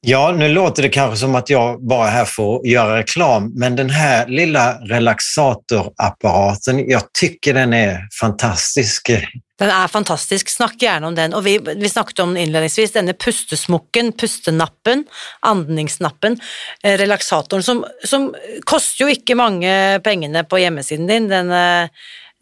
[0.06, 3.52] Ja, nu låter det kanske som att jag bara är här för att göra reklam,
[3.54, 9.10] men den här lilla relaxatorapparaten, jag tycker den är fantastisk.
[9.58, 11.34] Den är fantastisk, snakk gärna om den.
[11.34, 15.04] Och vi, vi snackade om den här denne pustesmokken, pustenappen,
[15.40, 16.40] andningsnappen,
[16.82, 18.34] eh, relaxatorn, som, som
[18.64, 21.06] koster ju inte många pengene på hemsidan.
[21.06, 21.28] din.
[21.28, 21.88] Den, eh,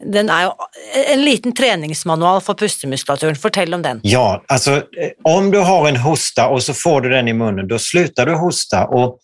[0.05, 0.49] den är ju
[1.13, 3.35] en liten träningsmanual för pustemuskulaturen.
[3.35, 3.99] Fortell om den.
[4.03, 4.81] Ja, alltså eh,
[5.23, 8.33] om du har en hosta och så får du den i munnen, då slutar du
[8.33, 8.87] hosta.
[8.87, 9.19] Och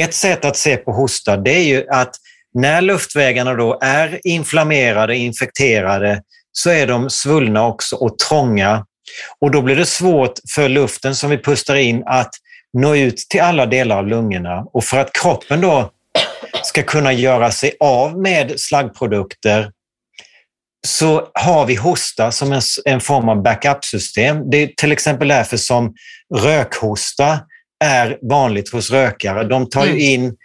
[0.00, 2.14] ett sätt att se på hosta, det är ju att
[2.54, 6.22] när luftvägarna då är inflammerade, infekterade,
[6.52, 8.84] så är de svullna också och trånga.
[9.40, 12.30] Och då blir det svårt för luften som vi pustar in att
[12.72, 14.64] nå ut till alla delar av lungorna.
[14.72, 15.90] Och för att kroppen då
[16.64, 19.70] ska kunna göra sig av med slaggprodukter
[20.86, 24.50] så har vi hosta som en, en form av backup-system.
[24.50, 25.94] Det är till exempel därför som
[26.34, 27.40] rökhosta
[27.84, 29.44] är vanligt hos rökare.
[29.44, 30.00] De tar ju Mm.
[30.02, 30.36] in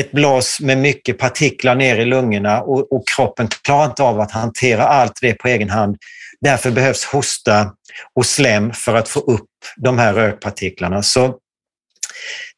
[0.00, 4.32] ett blås med mycket partiklar ner i lungorna och, och kroppen klarar inte av att
[4.32, 5.96] hantera allt det på egen hand.
[6.40, 7.72] Därför behövs hosta
[8.14, 11.02] och slem för att få upp de här rökpartiklarna.
[11.02, 11.36] Så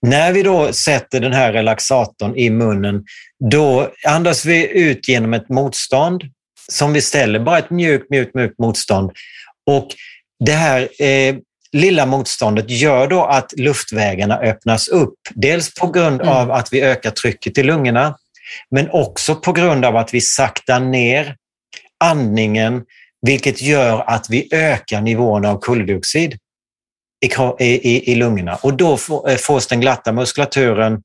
[0.07, 3.05] när vi då sätter den här relaxatorn i munnen,
[3.51, 6.23] då andas vi ut genom ett motstånd
[6.71, 9.11] som vi ställer, bara ett mjukt, mjukt, mjukt motstånd.
[9.67, 9.89] Och
[10.45, 11.37] det här eh,
[11.73, 15.15] lilla motståndet gör då att luftvägarna öppnas upp.
[15.35, 16.35] Dels på grund Mm.
[16.35, 18.17] av att vi ökar trycket i lungorna,
[18.71, 21.37] men också på grund av att vi saktar ner
[22.05, 22.83] andningen,
[23.27, 26.39] vilket gör att vi ökar nivåerna av koldioxid
[27.25, 28.57] i, i, i, lungorna.
[28.57, 31.03] Och då får- eh, fås den glatta muskulaturen,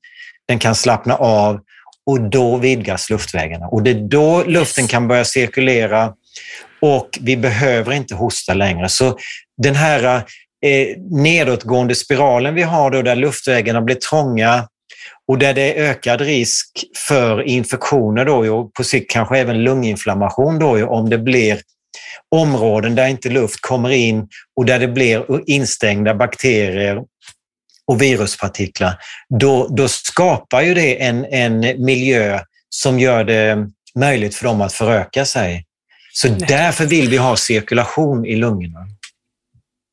[0.48, 1.60] den kan slappna av
[2.06, 3.66] och då vidgas luftvägarna.
[3.66, 6.12] Och det är då luften kan börja cirkulera
[6.80, 8.88] och vi behöver inte hosta längre.
[8.88, 9.18] Så
[9.62, 10.04] den här
[10.66, 14.68] eh, nedåtgående spiralen vi har då där luftvägarna blir trånga
[15.28, 20.58] och där det är ökad risk för infektioner då och på sikt kanske även lunginflammation
[20.58, 21.60] då om det blir
[22.34, 27.02] områden där inte luft kommer in och där det blir instängda bakterier
[27.86, 33.66] och viruspartiklar, då, då skapar ju det en, en miljö som gör det
[33.98, 35.64] möjligt för dem att föröka sig.
[36.12, 36.44] Så Nej.
[36.48, 38.78] därför vill vi ha cirkulation i lungorna.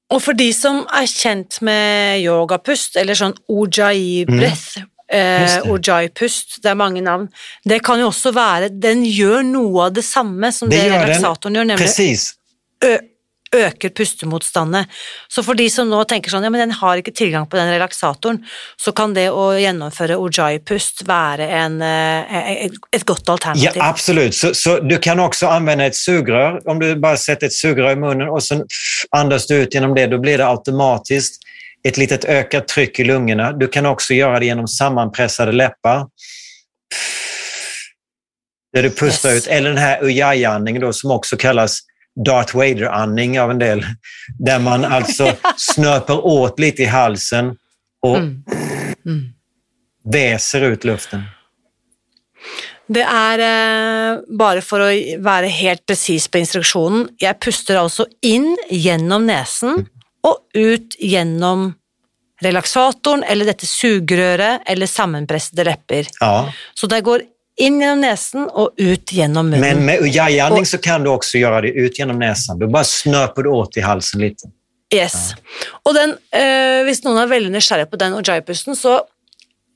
[0.09, 4.89] Och för de som är känt med yogapust eller sån ujjayi breath, mm.
[5.13, 7.27] Eh, Ojai-pust, det är många namn.
[7.63, 11.65] Det kan ju också vara, den gör något av detsamma som det, det relaxatorn gör,
[11.65, 12.35] nämligen Precis
[13.53, 14.85] øker pustemotstanden.
[15.27, 17.71] Så for de som nå tenker sånn, ja, men den har ikke tilgang på den
[17.73, 18.41] relaksatoren,
[18.77, 23.71] så kan det å gjennomføre ojai-pust være en, eh, ett gott alternativ.
[23.75, 24.35] Ja, absolut.
[24.35, 26.61] Så, så, du kan också använda ett sugrör.
[26.69, 28.65] Om du bara sätter ett sugrör i munnen och sen
[29.11, 31.43] andas du ut genom det, då blir det automatiskt
[31.87, 33.51] ett litet ökat tryck i lungorna.
[33.51, 36.07] Du kan också göra det genom sammanpressade läppar.
[38.73, 39.37] Där du pustar yes.
[39.37, 41.79] ut, eller den här ujjayi-andningen som också kallas
[42.15, 43.85] Darth Vader-andning av en del,
[44.39, 47.57] där man alltså snöper åt lite i halsen
[48.01, 48.43] och mm.
[49.05, 49.33] Mm.
[50.03, 51.23] väser ut luften.
[52.87, 53.39] Det är
[54.13, 57.09] eh, bara för att vara helt precis på instruktionen.
[57.17, 59.85] Jag pustar alltså in genom näsan mm.
[60.21, 61.73] och ut genom
[62.41, 66.05] relaxatorn eller detta sugröret eller sammanpressade läppar.
[66.19, 66.53] Ja.
[66.73, 67.21] Så det går
[67.55, 69.61] in genom näsan och ut genom munnen.
[69.61, 72.59] Men med ujjayi så kan du också göra det ut genom näsan.
[72.59, 74.47] Du bara snöper du åt i halsen lite.
[74.93, 75.13] Yes.
[75.13, 75.37] Ja.
[75.83, 79.01] Och den, eh, hvis någon är väldigt nyfiken på den ujjayi-pusten, så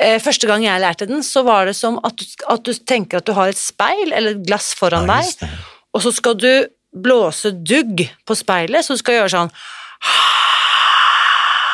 [0.04, 3.18] eh, första gången jag lärde den så var det som att du, att du tänker
[3.18, 5.52] att du har ett spegel eller ett glas föran ja, dig
[5.92, 6.68] och så ska du
[7.04, 9.50] blåsa dugg på speglet, så du ska göra sån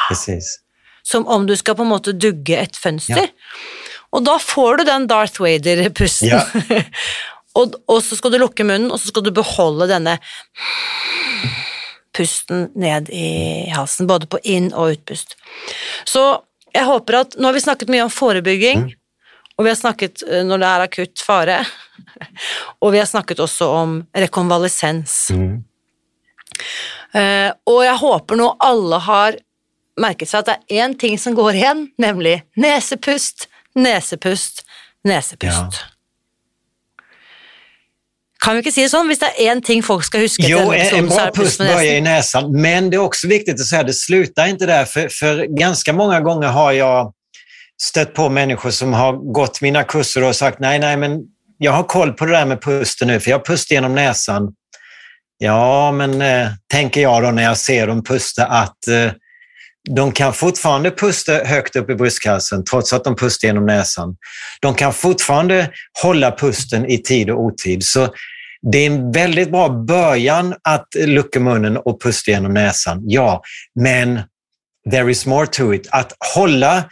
[0.10, 0.60] Precis.
[1.04, 3.18] Som om du ska på något sätt dugga ett fönster.
[3.18, 3.28] Ja.
[4.14, 6.28] Och då får du den Darth Vader-pusten.
[6.30, 6.46] Ja.
[7.54, 10.18] och, och, så ska du lukke munnen, och så ska du behålla denna
[12.18, 15.38] pusten ned i halsen, både på in- och utpust.
[16.04, 18.92] Så jag hoppas att, nu har vi snackat mycket om förebygging, mm.
[19.56, 21.66] och vi har snackat eh, när det är akut fara,
[22.80, 25.30] och vi har snackat också om rekonvalescens.
[25.30, 25.64] Mm.
[27.16, 29.36] Uh, och jag hoppas nog alla har
[30.02, 34.66] märkt sig att det är en ting som går igen, nämligen näsepust, näsepust,
[35.04, 35.58] näsepust.
[35.58, 35.72] Ja.
[38.44, 39.00] Kan vi inte säga så?
[39.00, 40.44] Om det är en ting folk ska huska?
[40.48, 43.82] Jo, en, en bra pust börjar i näsan, men det är också viktigt att säga
[43.82, 47.14] att det slutar inte där, för, för ganska många gånger har jag
[47.82, 51.20] stött på människor som har gått mina kurser och sagt nej, nej, men
[51.58, 54.54] jag har koll på det där med pusten nu, för jag pustar genom näsan.
[55.38, 59.12] Ja, men eh, tänker jag då när jag ser dem pusta att eh,
[59.90, 64.16] de kan fortfarande pusta högt upp i bröstkassen trots att de pustar genom näsan.
[64.62, 65.70] De kan fortfarande
[66.04, 67.84] hålla pusten i tid och otid.
[67.84, 68.08] Så
[68.72, 73.42] det är en väldigt bra början att lucka munnen och pusta genom näsan, ja.
[73.80, 74.20] Men
[74.92, 75.88] there is more to it.
[75.92, 76.84] Att hålla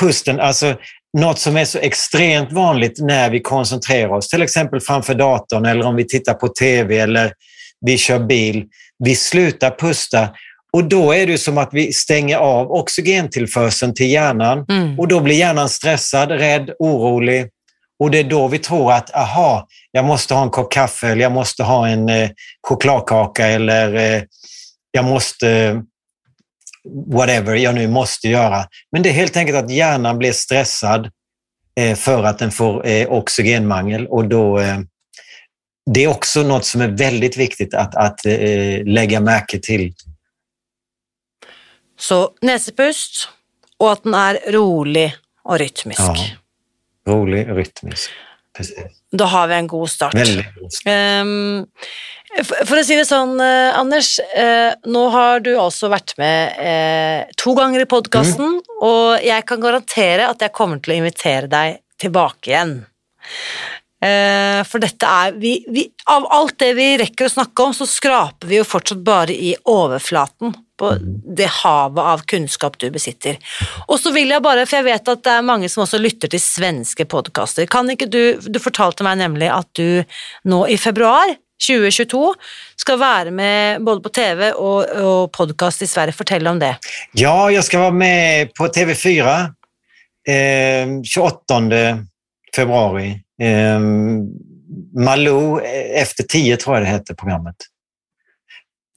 [0.00, 0.76] pusten, alltså
[1.18, 5.86] något som är så extremt vanligt när vi koncentrerar oss, till exempel framför datorn eller
[5.86, 7.32] om vi tittar på TV eller
[7.86, 8.64] vi kör bil.
[9.04, 10.28] Vi slutar pusta
[10.72, 14.98] och då är det som att vi stänger av oxygentillförseln till hjärnan mm.
[14.98, 17.48] och då blir hjärnan stressad, rädd, orolig.
[18.00, 21.22] Och det är då vi tror att, aha, jag måste ha en kopp kaffe eller
[21.22, 22.30] jag måste ha en eh,
[22.68, 24.22] chokladkaka eller eh,
[24.90, 25.80] jag måste
[27.06, 28.64] whatever jag nu måste göra.
[28.92, 31.10] Men det är helt enkelt att hjärnan blir stressad
[31.80, 34.78] eh, för att den får eh, oxygenmangel och då eh,
[35.94, 39.94] det är också något som är väldigt viktigt att, att eh, lägga märke till
[41.98, 43.28] så näsepust
[43.76, 46.00] och att den är rolig och rytmisk.
[46.00, 46.16] Ja,
[47.12, 48.10] rolig och rytmisk.
[48.56, 48.78] Precis.
[49.12, 50.12] Då har vi en god start.
[50.12, 50.92] God start.
[51.22, 51.66] Um,
[52.66, 57.30] för att säga det så, uh, Anders, uh, nu har du alltså varit med uh,
[57.42, 58.62] två gånger i podcasten mm.
[58.80, 62.84] och jag kan garantera att jag kommer att invitera dig tillbaka igen.
[64.04, 67.86] Uh, för detta är, vi, vi, av allt det vi räcker att snacka om så
[67.86, 70.96] skrapar vi ju fortsatt bara i överflaten på
[71.36, 73.38] det havet av kunskap du besitter.
[73.86, 76.28] Och så vill jag bara, för jag vet att det är många som också lyssnar
[76.28, 80.04] till svenska podcaster, kan inte du, du fortalte mig nämligen att du
[80.42, 81.36] nu i februari
[81.68, 82.34] 2022
[82.76, 86.12] ska vara med både på tv och, och podcast i Sverige.
[86.12, 86.76] Fortell om det.
[87.12, 89.42] Ja, jag ska vara med på TV4
[90.28, 91.60] eh, 28
[92.56, 93.22] februari.
[93.42, 93.80] Eh,
[94.94, 95.60] Malou
[95.94, 97.56] efter tio tror jag det hette programmet.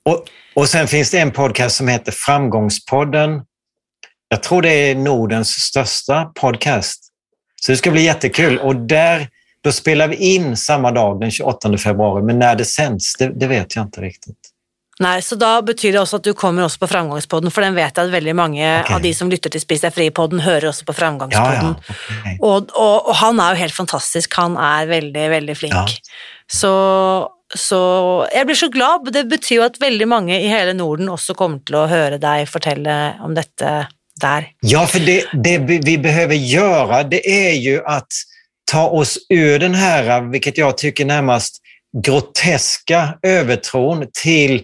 [0.06, 0.26] Och,
[0.56, 3.42] och sen finns det en podcast som heter Framgångspodden.
[4.30, 7.00] Jag tror det är Nordens största podcast.
[7.62, 8.60] Så det ska bli jättekul.
[8.60, 9.28] Och där,
[9.64, 13.48] då spelar vi in samma dag, den 28 februari, men när det sänds, det, det
[13.48, 14.38] vet jag inte riktigt.
[15.00, 17.96] Nei, så da betyr det også at du kommer også på Framgangspodden, for den vet
[17.98, 18.92] jeg at veldig mange Ok.
[18.92, 21.72] av de som lytter til Spis fri-podden, hører også på Ja, Framgangspodden.
[21.80, 21.96] ja.
[22.18, 22.44] ok.
[22.44, 25.74] Og, og, og han er jo helt fantastisk, han er veldig, veldig flink.
[25.74, 25.86] Ja.
[26.52, 26.74] Så,
[27.56, 27.82] så
[28.34, 31.60] jeg blir så glad, det betyr jo at veldig mange i hele Norden også kommer
[31.66, 33.74] til å høre deg fortelle om dette
[34.22, 34.48] der.
[34.62, 38.14] Ja, för det, det vi vi behöver göra det är ju att
[38.72, 41.58] ta oss ur den här, vilket jag tycker närmast
[42.06, 44.64] groteska övertron till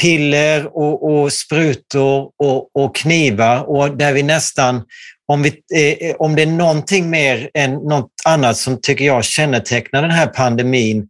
[0.00, 4.82] piller och, och sprutor och, och knivar och där vi nästan,
[5.26, 10.02] om, vi, eh, om det är någonting mer än något annat som tycker jag kännetecknar
[10.02, 11.08] den här pandemin,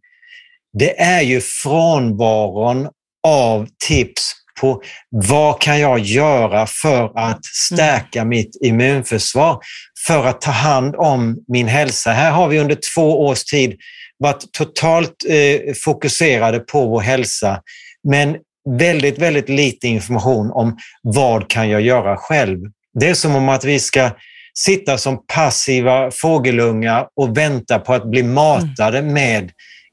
[0.79, 2.87] det är ju frånvaron
[3.27, 9.59] av tips på vad kan jag göra för att stärka mitt immunförsvar,
[10.07, 12.11] för att ta hand om min hälsa.
[12.11, 13.75] Här har vi under två års tid
[14.19, 17.61] varit totalt eh, fokuserade på vår hälsa,
[18.09, 18.35] men
[18.79, 22.59] väldigt, väldigt lite information om vad kan jag göra själv.
[22.99, 24.11] Det är som om att vi ska
[24.57, 29.51] sitta som passiva fågelungar och vänta på att bli matade med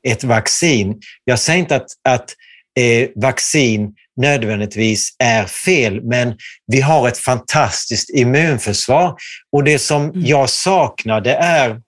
[0.09, 1.01] ett vaccin.
[1.25, 2.35] Jag säger inte att, att
[2.81, 6.37] eh, vaccin nödvändigtvis är fel, men
[6.67, 9.15] vi har ett fantastiskt immunförsvar
[9.53, 11.81] och det som jag saknar det är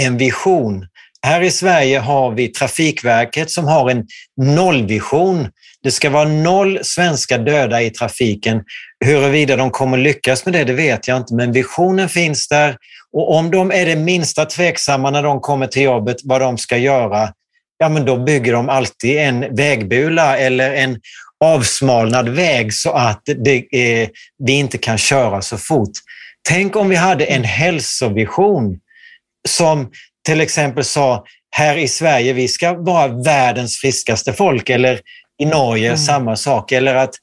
[0.00, 0.86] en vision.
[1.22, 4.06] Här i Sverige har vi Trafikverket som har en
[4.42, 5.48] nollvision.
[5.82, 8.62] Det ska vara noll svenska döda i trafiken.
[9.04, 12.76] Huruvida de kommer lyckas med det, det vet jag inte, men visionen finns där.
[13.12, 16.76] Och om de är det minsta tveksamma när de kommer till jobbet vad de ska
[16.76, 17.32] göra,
[17.78, 20.98] ja men då bygger de alltid en vägbula eller en
[21.44, 24.08] avsmalnad väg så att det, eh,
[24.44, 25.92] vi inte kan köra så fort.
[26.48, 28.78] Tänk om vi hade en hälsovision
[29.48, 29.90] som
[30.26, 31.24] till exempel sa
[31.56, 35.00] här i Sverige, vi ska vara världens friskaste folk eller
[35.38, 35.98] i Norge Mm.
[35.98, 36.72] samma sak.
[36.72, 37.14] Eller att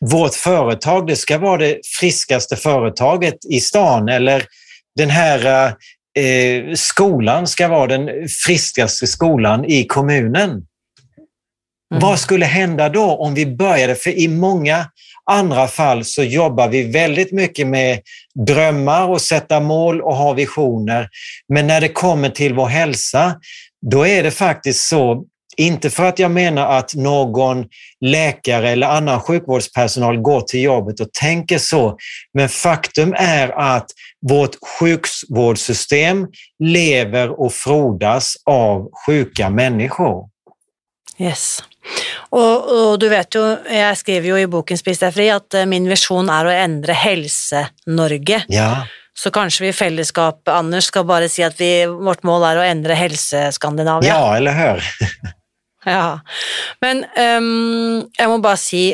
[0.00, 4.44] vårt företag, det ska vara det friskaste företaget i stan eller
[4.96, 5.66] den här
[6.18, 10.50] eh, skolan ska vara den friskaste skolan i kommunen.
[10.50, 12.00] Mm.
[12.00, 13.94] Vad skulle hända då om vi började?
[13.94, 14.86] För i många
[15.30, 18.00] andra fall så jobbar vi väldigt mycket med
[18.46, 21.08] drömmar och sätta mål och ha visioner.
[21.48, 23.34] Men när det kommer till vår hälsa,
[23.90, 25.24] då är det faktiskt så,
[25.56, 27.64] inte för att jag menar att någon
[28.00, 31.96] läkare eller annan sjukvårdspersonal går till jobbet och tänker så,
[32.34, 33.86] men faktum är att
[34.28, 36.26] vårt sjukvårdssystem
[36.58, 40.28] lever och frodas av sjuka människor.
[41.18, 41.62] Yes.
[42.30, 45.66] Og, og du vet jo, jeg skriver jo i boken Spis deg fri at eh,
[45.68, 48.44] min visjon er å endre Helse-Norge.
[48.48, 52.60] Ja, Så kanskje vi i fellesskap, Anders, skal bare si at vi, vårt mål er
[52.62, 54.08] å endre Helse-Skandinavia.
[54.08, 54.82] ja eller hur?
[55.88, 56.20] Ja.
[56.78, 58.84] Men ehm, jeg må bare si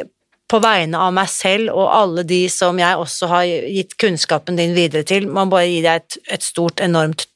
[0.49, 4.73] på vegne av meg selv og alle de som jeg også har gitt kunnskapen din
[4.77, 7.27] videre til, må bare gi deg et, et stort, enormt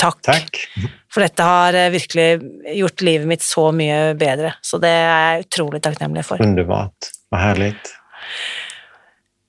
[0.00, 0.22] takk.
[0.24, 0.62] Tack.
[1.12, 2.28] For dette har eh, virkelig
[2.76, 4.54] gjort livet mitt så mye bedre.
[4.64, 6.42] Så det er jeg utrolig takknemlig for.
[6.44, 7.12] Underbart.
[7.32, 7.92] Vad härligt.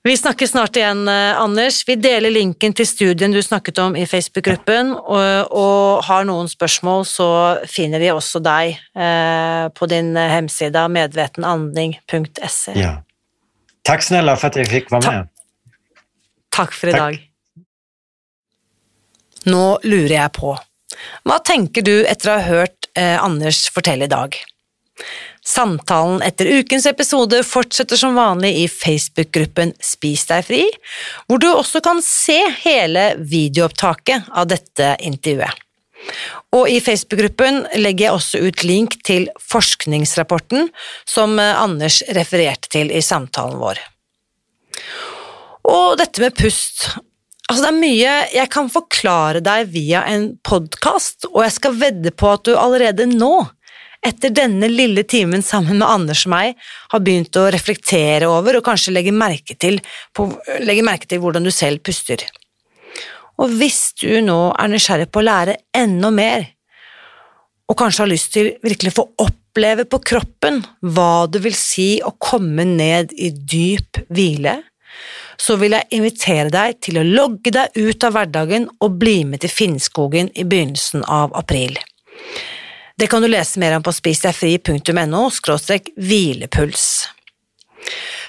[0.08, 1.82] Vi snakkes snart igjen, eh, Anders.
[1.88, 7.04] Vi deler linken til studien du snakket om i Facebook-gruppen, og, og har noen spørsmål,
[7.04, 7.26] så
[7.68, 12.72] finner de også deg eh, på din hemsida medvetenandning.se.
[12.80, 12.94] Ja.
[13.82, 15.28] Tack snälla för att jag fick vara Ta- med.
[16.48, 17.00] Takk for i Takk.
[17.00, 17.18] dag.
[19.52, 20.56] Nå lurer jeg på,
[21.28, 24.40] hva tenker du etter å ha hørt eh, Anders fortelle i dag?
[25.48, 30.64] Samtalen etter ukens episode fortsetter som vanlig i Facebook-gruppen Spis deg fri,
[31.24, 32.36] hvor du også kan se
[32.66, 35.64] hele videoopptaket av dette intervjuet.
[36.54, 40.68] Og i Facebook-gruppen legger jeg også ut link til forskningsrapporten
[41.08, 43.80] som eh, Anders refererte til i samtalen vår.
[45.68, 46.90] Og dette med pust
[47.48, 52.10] Altså, det er mye jeg kan forklare deg via en podkast, og jeg skal vedde
[52.12, 53.30] på at du allerede nå,
[54.06, 56.58] etter denne lille timen sammen med Anders og meg,
[56.92, 59.80] har begynt å reflektere over og kanskje legge merke til,
[60.14, 60.28] på,
[60.62, 62.22] legge merke til hvordan du selv puster.
[63.38, 66.48] Og hvis du nå er nysgjerrig på å lære enda mer,
[67.68, 72.14] og kanskje har lyst til virkelig få oppleve på kroppen hva det vil si å
[72.16, 74.56] komme ned i dyp hvile,
[75.38, 79.44] så vil jeg invitere deg til å logge deg ut av hverdagen og bli med
[79.44, 81.78] til Finnskogen i begynnelsen av april.
[82.98, 85.30] Det kan du läsa mer om på spisdegfri.no
[85.96, 87.08] hvilepuls.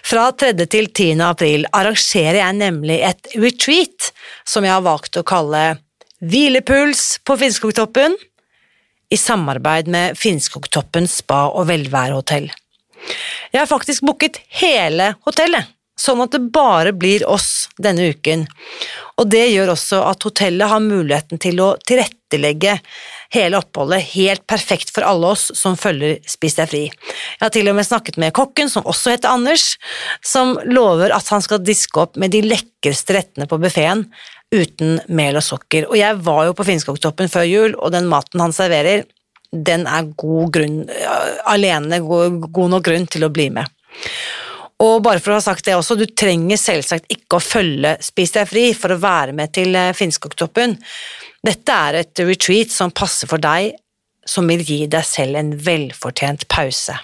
[0.04, 0.66] Fra 3.
[0.66, 1.24] till 10.
[1.24, 4.14] april arrangerar jag nämligen ett retreat
[4.44, 5.78] som jag har valt att kalla
[6.20, 8.18] Hvilepuls på Finnskogtoppen,
[9.10, 12.52] i samarbete med Finnskogtoppen spa och velværehotell.
[13.52, 15.66] Jag har faktiskt bokat hela hotellet,
[15.96, 18.48] så att det bara blir oss denna uken.
[19.20, 22.78] Og det gjør også at hotellet har muligheten til å tilrettelegge
[23.36, 26.84] hele oppholdet helt perfekt for alle oss som følger Spis deg fri.
[26.88, 29.76] Jeg har til og med snakket med kokken, som også heter Anders,
[30.26, 34.08] som lover at han skal diske opp med de lekreste rettene på buffeen
[34.56, 35.90] uten mel og sukker.
[35.92, 39.06] Og jeg var jo på Finnskogtoppen før jul, og den maten han serverer,
[39.50, 43.66] den er god grunn, eh, alene god, god nok grunn til å bli med.
[44.80, 48.32] Og bare for å ha sagt det også, du trenger selvsagt ikke å følge Spis
[48.36, 50.78] deg fri for å være med til eh, Finnskogtoppen.
[51.44, 53.74] Dette er et retreat som passer for deg,
[54.24, 56.96] som vil gi deg selv en velfortjent pause.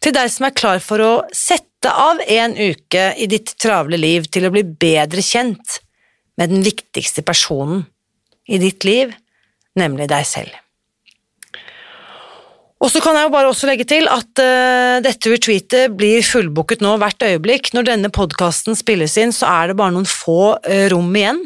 [0.00, 4.28] Til deg som er klar for å sette av en uke i ditt travle liv
[4.32, 5.80] til å bli bedre kjent
[6.40, 7.86] med den viktigste personen
[8.48, 9.12] i ditt liv,
[9.76, 10.52] nemlig deg selv.
[12.80, 16.80] Og så kan jeg jo bare også legge til at uh, dette retreatet blir fullbooket
[16.84, 17.74] nå hvert øyeblikk.
[17.76, 21.42] Når denne podkasten spilles inn, så er det bare noen få uh, rom igjen.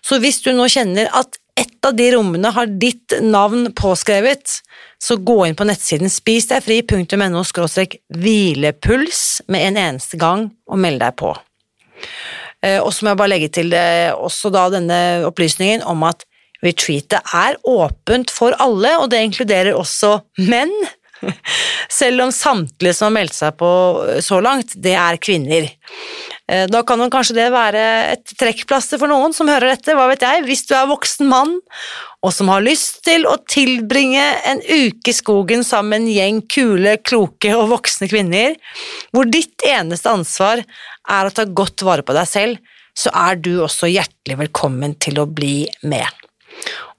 [0.00, 4.56] Så hvis du nå kjenner at ett av de rommene har ditt navn påskrevet,
[5.00, 7.44] så gå inn på nettsiden spisdegfri.no
[8.16, 9.22] hvilepuls
[9.52, 11.34] med en eneste gang og meld deg på.
[12.64, 16.24] Uh, og så må jeg bare legge til det, også da denne opplysningen om at
[16.64, 20.72] Retreatet er åpent for alle, og det inkluderer også menn.
[22.00, 23.70] Selv om samtlige som har meldt seg på
[24.24, 25.68] så langt, det er kvinner.
[26.50, 27.82] Eh, da kan kanskje det være
[28.14, 31.58] et trekkplaster for noen som hører dette, hva vet jeg, hvis du er voksen mann
[32.20, 36.40] og som har lyst til å tilbringe en uke i skogen sammen med en gjeng
[36.52, 38.56] kule, kloke og voksne kvinner,
[39.14, 42.60] hvor ditt eneste ansvar er å ta godt vare på deg selv,
[42.92, 46.08] så er du også hjertelig velkommen til å bli med.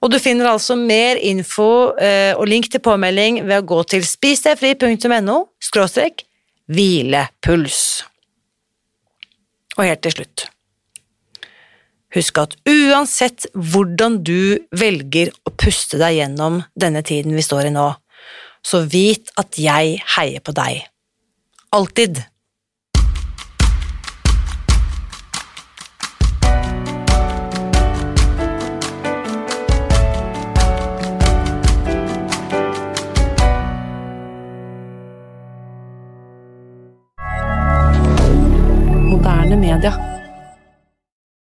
[0.02, 4.06] Og du finner altså mer info eh, og link til påmelding ved å gå til
[4.06, 6.24] spisdegfri.no skråstrek
[6.72, 7.82] hvilepuls.
[9.78, 10.48] Og helt til slutt
[12.12, 17.72] Husk at uansett hvordan du velger å puste deg gjennom denne tiden vi står i
[17.72, 17.86] nå,
[18.60, 20.82] så vit at jeg heier på deg.
[21.72, 22.20] Alltid.
[39.82, 40.11] commentaire.